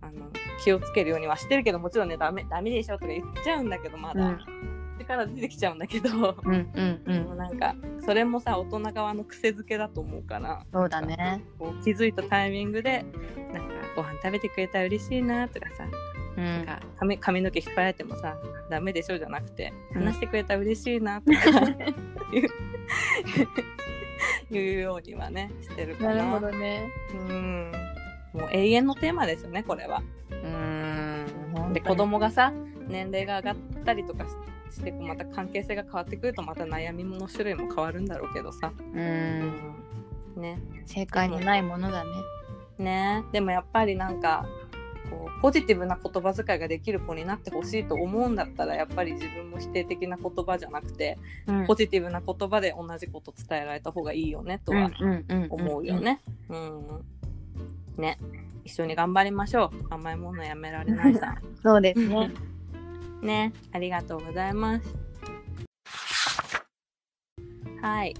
[0.00, 0.26] あの
[0.62, 7.74] 気をつけるようにはしてるけどもちろんねダメダメでしょとか言っちゃうんだけどまだ、うん力出てきちゃうんだけど、うんうんうもうんなんか
[8.04, 10.64] それもさ大人側の癖づけだと思うから。
[10.72, 11.42] そうだね。
[11.58, 13.04] こう気づいたタイミングで
[13.52, 15.84] なんかご飯食べてくれたら嬉しいなとかさ、
[16.36, 16.44] うん。
[16.44, 18.36] なんか髪髪の毛引っ張られてもさ
[18.70, 20.04] ダメでしょじゃなくてうん。
[20.04, 21.38] 話してくれたら嬉しいなとか、
[22.32, 22.40] い
[24.52, 26.40] ういうようにはねしてるかな。
[26.52, 26.88] ね。
[27.12, 27.72] うん。
[28.32, 30.02] もう永遠のテーマですよねこれは。
[30.30, 31.72] うん。
[31.72, 32.52] で子供がさ
[32.88, 34.26] 年齢が上がったりとか
[34.70, 38.72] ししてこうまた関係性が変わってくるとまた悩みの種類も変わるんだろうけどさ。
[38.78, 39.74] うん。
[40.36, 40.58] ね。
[40.86, 42.10] 正解のないものだね。
[42.78, 43.24] ね。
[43.32, 44.46] でもやっぱりなんか
[45.10, 51.66] こうポジティブな言葉遣いができる子になってほしいと思うんだったらやっぱり自分も否定的な言葉じゃなくてうん。
[51.66, 54.90] ポジティブな言葉で同じこと伝えられた方がいいよねとは
[55.50, 56.20] 思うよね。
[56.48, 57.04] うん。
[57.96, 58.18] ね。
[58.64, 59.86] 一緒に頑張りましょう。
[59.90, 61.36] 甘いものやめられないさ。
[61.62, 62.30] そうですね
[63.22, 64.94] ね、ありがとうございます。
[67.80, 68.14] はい。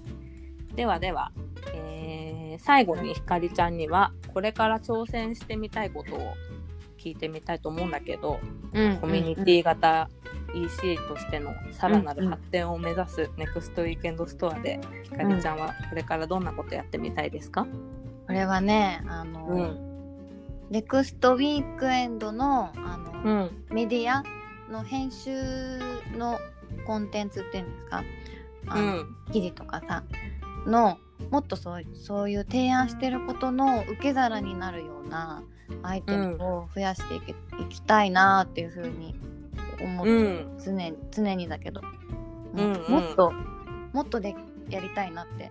[0.74, 1.32] ではでは、
[1.74, 6.32] えー最後にひかりちゃんには、これから挑戦してみたいことを
[6.98, 8.40] 聞いてみたいと思うんだけど、
[8.72, 10.08] うんコミュニティ型
[10.54, 17.66] EC としてのさらなる発展を目指すネクストウィーケンドストアで、ひかりちゃんはこれからどんなことやってみたいですか？
[18.26, 20.66] これはねあの、うん。
[20.70, 23.64] ネクストウィークエンドのあの、うん。
[23.70, 24.24] メディア
[24.70, 25.78] の編集
[26.16, 26.38] の
[26.86, 28.04] コンテンツっていうんですか？
[28.68, 29.16] あの、うん。
[29.32, 30.04] 記事とかさ
[30.66, 30.98] の
[31.30, 35.42] もっとそうそういう提案してることの受け皿になるような
[35.82, 37.34] アイテムを増やしていけ、い
[37.68, 39.18] きたいなっていうふうに
[39.80, 40.58] 思って、うん。
[40.64, 41.80] 常に常にだけど、
[42.54, 43.32] うんうんもっと
[43.92, 44.34] もっとで
[44.68, 45.50] やりたいなって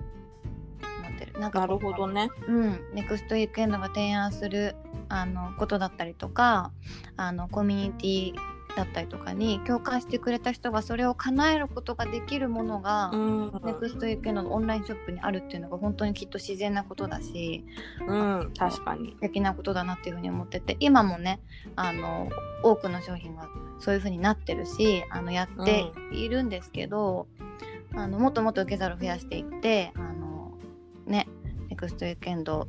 [1.00, 1.40] 思ってる。
[1.40, 2.30] なんかなるほどね。
[2.48, 4.76] うん、ネクストウィークエンドが提案する
[5.10, 6.72] あのことだったりとか
[7.18, 13.52] あのコミュニティだったりとかに共感してくれた人がそれを叶えることができるものが、うん。
[13.64, 17.66] ネクストウィークエンドのオンラインショップにあるっていうのが本当にきっと自然なことだし
[18.08, 18.54] うん。
[18.58, 19.12] 確かに。
[19.12, 21.40] 素敵なことだなっていうふうに思ってて今もね
[21.76, 22.30] あの
[22.64, 23.48] 多くの商品が
[23.80, 27.28] そういうふうになってるしあのやっているんですけど、
[27.94, 30.54] あのもっともっと受け皿を増やしていってあの
[31.06, 31.28] ね
[31.70, 32.68] ネクストウィークエンド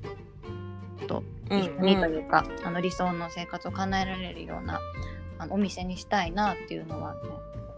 [1.07, 4.81] とうん一緒にというか、あの理想の生活を叶えられるような
[5.39, 7.21] あのお店にしたいなっていうのはね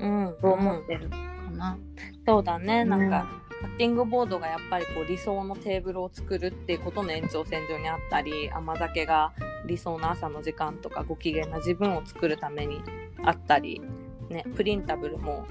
[0.00, 0.36] うん。
[0.42, 1.16] 思ってるか
[1.52, 1.78] な。
[2.26, 3.26] そうだね、うんなんか、
[3.60, 9.32] カッティングボードがやっぱりこう理想のテーブルを作るっていうことの延長線上にあったり甘酒が
[9.66, 12.80] 理想の朝の時間とかご機嫌な自分を作るために
[13.24, 13.80] あったり、
[14.28, 15.46] ね、プリンタブルも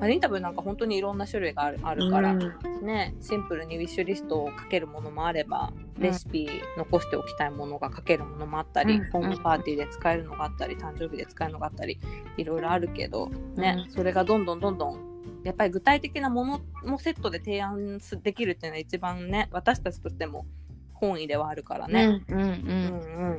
[0.00, 2.86] プリンタブルなんか本当にいろんな種類があるあるから、うん。
[2.86, 9.10] ね、シンプルにウィッシュリストをかけるものもあればレシピ残しておきたいものが書けるものもあったり、うん。
[9.10, 11.98] ホームパーティーで使えるのがあったり誕生日で使えるのがあったり
[12.36, 13.92] いろいろあるけど、ねうん。
[13.92, 15.12] それがどんどんどんどん
[15.44, 20.46] やっぱり具体的なものもセットで提案すできるっていうのは一番ね私たちとしても
[20.94, 22.22] 本意ではあるからね。
[22.28, 22.48] うんうんうん。
[22.48, 23.32] うん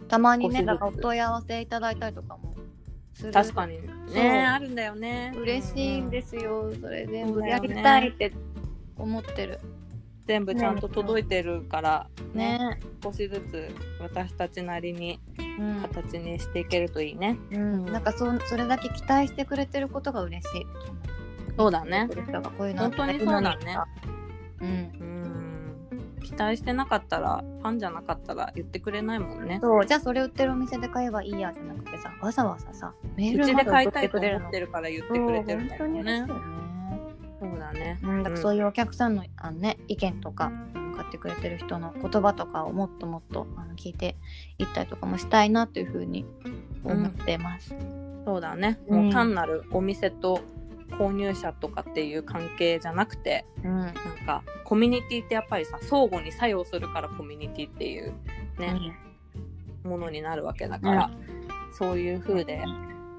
[0.00, 0.06] うん。
[0.08, 2.54] たまにねだからお問い合わせいただいたりとかも
[3.20, 3.32] する。
[3.32, 3.78] 確かに
[4.12, 4.46] ね。
[4.46, 5.32] あるんだよね。
[5.36, 8.32] 嬉しいんですすよ、それ全部やりたいって
[8.96, 9.60] 思ってる。
[10.26, 12.06] 全部ちゃんと届いてるから。
[12.34, 12.58] ね。
[12.58, 12.80] ね。
[13.02, 13.68] 少しずつ
[14.00, 15.20] 私たちなりに
[15.58, 15.80] うん。
[15.82, 17.36] 形にしていけるといいね。
[17.50, 20.66] うん、なんかそそれだけ期待してくれてることが嬉しい。
[21.56, 22.08] そうだね。
[22.56, 23.76] こういうの本当にそうだね。
[24.60, 24.68] うん。
[24.68, 24.72] う
[25.06, 25.19] ん
[26.30, 29.58] 期待してなかったらファンじゃなかったら言ってくれないもんね。
[29.60, 36.26] そうじゃあそれ売ってるお店で買えばいいやじゃなくてさわざわざさメーうちルまでで買いたいと思ってるから言ってくれてるんだよね
[37.40, 37.98] そうだね。
[38.02, 40.52] うそういうお客さんのあの、ね、意見とか
[40.94, 44.16] 買ってくれてる人の言葉とかをもっともっとあの聞いて
[44.58, 46.26] いったりとかもしたいなというふうに
[46.84, 47.74] 思ってます。
[48.26, 48.78] そうだね。
[48.88, 50.40] うんもう単なるお店と
[50.90, 53.94] 購入者とかっていう関係じゃなくてうんなん
[54.26, 58.12] かコミュニティってやっぱりさ相互に作用するからコミュニティっていう
[58.58, 58.96] ね、
[59.84, 61.10] ものになるわけだから、
[61.72, 62.62] そういう風で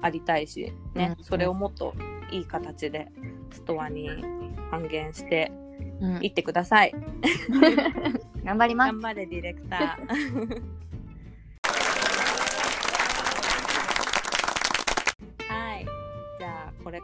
[0.00, 1.94] ありたいし、ねうんそれをもっと
[2.30, 3.08] いい形で
[3.50, 4.08] ストアに
[4.70, 5.52] 還元して
[6.00, 6.94] うんいってください。
[8.44, 9.00] 頑張ります頑。
[9.00, 10.62] 張れディレクター。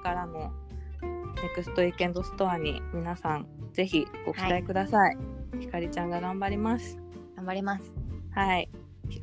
[0.09, 0.53] からの
[1.03, 5.19] ネクストウィーケンドストアに皆さんぜひご期待ください。
[5.61, 6.99] ひかりちゃんが頑張ります。
[7.37, 7.93] 頑張ります。
[8.35, 8.71] はい。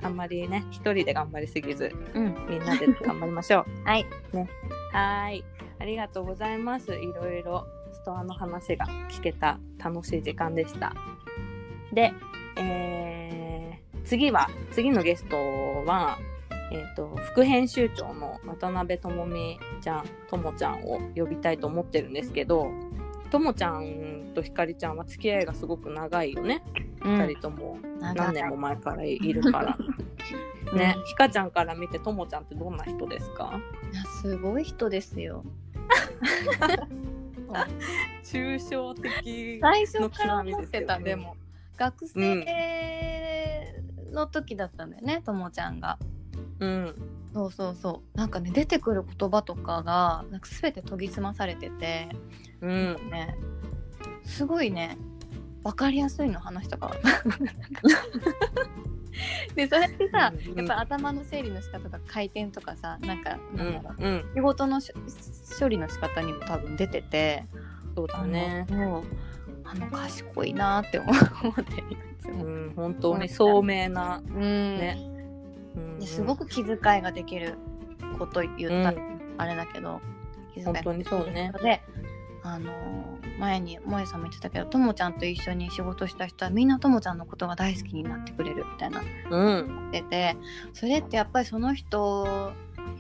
[0.04, 2.36] あんまりね一人で頑張りすぎずうん。
[2.48, 3.66] みんなで頑張りましょう。
[3.84, 4.06] はい。
[4.92, 5.44] はい。
[5.80, 6.94] ありがとうございます。
[6.94, 10.94] いろいろストアの話が聞けた楽しい時間でした。
[11.92, 12.14] で、
[12.58, 13.26] えー
[14.06, 16.20] 次は、次のゲストは、
[16.72, 22.72] えーと、副編集長の渡辺智美ちゃんともちゃんを呼びたいと思ってるんですけど
[23.30, 26.64] ともちゃんとひかりちゃんは付き合いがすごく長いよね、
[27.04, 27.78] うん、2人とも。
[28.00, 29.78] 何年も前からいるから。
[30.74, 33.60] ね、ひかちゃんから見てともちゃんってどんな人ですか？
[34.22, 35.44] すごい人ですよ。
[38.24, 41.36] 抽象的最初から思ってた、でも。
[41.78, 43.74] 学生
[44.12, 46.00] の時だったんだよねともちゃんが。
[46.60, 46.96] うん、
[47.34, 48.18] そうそうそう。
[48.18, 52.10] なんかね出てくる言葉とかがなんか全て研ぎ澄まされてて、
[52.62, 53.38] うん、ね
[54.24, 54.98] すごいね
[55.64, 56.92] 分かりやすいの話とか。
[59.56, 64.82] でそれってさ、うんうん、やっぱ頭の整理の仕方とか回転とかさなんかなんだろう、うん、仕事の
[65.58, 67.46] 処理の仕方にも多分出てて。
[67.96, 68.66] そうだね。
[68.70, 69.04] もう
[69.64, 71.16] あの賢いなって思っ
[71.64, 74.98] てるうん本当に聡明な、うん、ね、
[75.76, 77.56] うん、すごく気遣いができる
[78.18, 78.98] こと言ったら
[79.38, 80.02] あれだけど、
[80.54, 80.74] 気遣いが。
[80.74, 81.52] できる本当にそうね。
[81.62, 81.82] で
[82.44, 82.72] あの
[83.40, 89.02] 前に萌えさんも言ってたけどともちゃんと一緒に仕事した人はみんなともちゃんのことが大好きになってくれるみたいな。
[89.30, 90.38] 言ってて、
[90.74, 92.54] それってやっぱりその人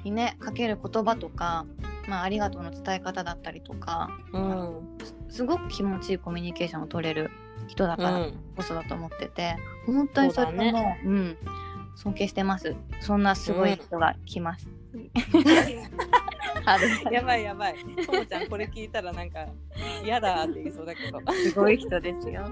[0.04, 1.68] にねかける言葉とか、
[2.08, 4.98] まあ、ありがとうの伝え方だったりとか、うん、
[5.30, 7.30] すごく気持ちいいコミュニケーションを取れる
[7.68, 9.56] 人だからこそだと思ってて、
[9.88, 11.38] うん、本当にそれもう、ね、うん、
[11.96, 14.68] 尊敬してますそんなすごい人が来ます。
[14.94, 15.12] う ん
[17.12, 17.76] やばいやばい。
[18.06, 19.46] ともちゃんこれ聞いたらなんか
[20.04, 21.20] 嫌だって言いそうだけど。
[21.32, 22.46] すごい人ですよ。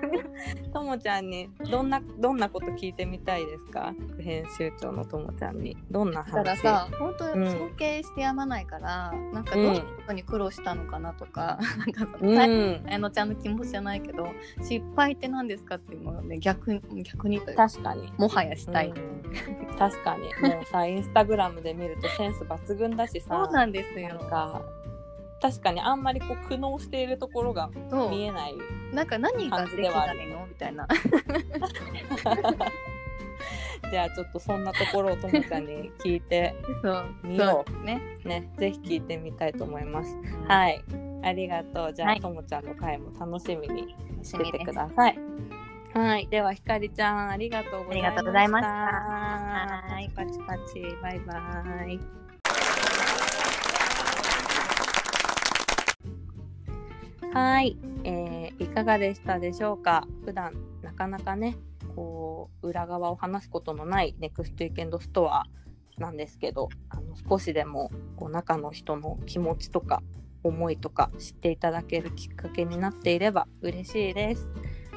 [0.72, 3.94] ともちゃんにどんなどんなこと聞いてみたいですか？
[4.18, 5.76] 編集長のともちゃんに。
[5.90, 6.32] どんな話？
[6.32, 14.28] だからさ、本当に尊敬してやまないから、うん、なんかどういうことに苦労したのかなとか、うん、なんかその、うん、あのちゃんの気持ちじゃないけど、
[14.62, 18.12] 失敗って何ですかっていうのをね、逆逆に確かに。
[18.16, 18.88] もはやしたい。
[18.88, 20.22] うん、確かに。
[20.48, 23.39] もうさ、インスタグラムで見るとセンス抜群だしさ。
[23.44, 24.08] そうなんですよ。
[24.08, 24.62] なんか
[25.40, 27.70] 確かにあんまりこう苦悩しているところが
[28.10, 28.54] 見えない。
[28.92, 30.46] なんか何ができないの？
[30.46, 30.86] みたいな。
[33.90, 36.54] じゃあちょっとそんなところをともちゃんに聞いて
[37.24, 37.84] みよう。
[37.84, 38.18] ね。
[38.24, 40.84] ねぜひ聞いてみたいと思います、うん、はい。
[41.22, 41.92] ありがとう。
[41.92, 45.18] じゃあ、はい、ともちゃんの回も楽しみにしててください。
[45.94, 46.28] はい。
[46.28, 47.98] では、ひかりちゃん、ありがとうござ
[48.44, 48.70] いました。
[48.70, 50.10] はい。
[50.14, 52.19] パチパチ、バイバイ。
[57.32, 60.06] はい、えー、いかがでしたでしょうか？
[60.24, 60.52] 普段
[60.82, 61.56] なかなかね
[61.94, 65.46] こう裏側を話すことのないネクストウィーケンドストア
[65.96, 70.02] なんですけどあの少しでもこう中の人の気持ちとか
[70.42, 74.50] 思いとか知っていただけるきっかけになっていれば嬉しいです。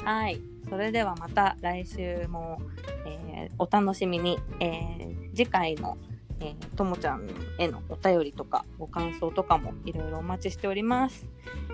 [0.03, 2.59] はい、それではまた来週も、
[3.05, 5.97] えー、お楽しみに、えー、次回の
[6.39, 11.27] えー、ともちゃんへのお便りとかご感想とかもいろいろお待ちしております。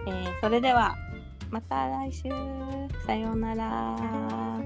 [0.08, 0.96] えー、それでは
[1.50, 2.30] また来週
[3.06, 4.60] さようなら。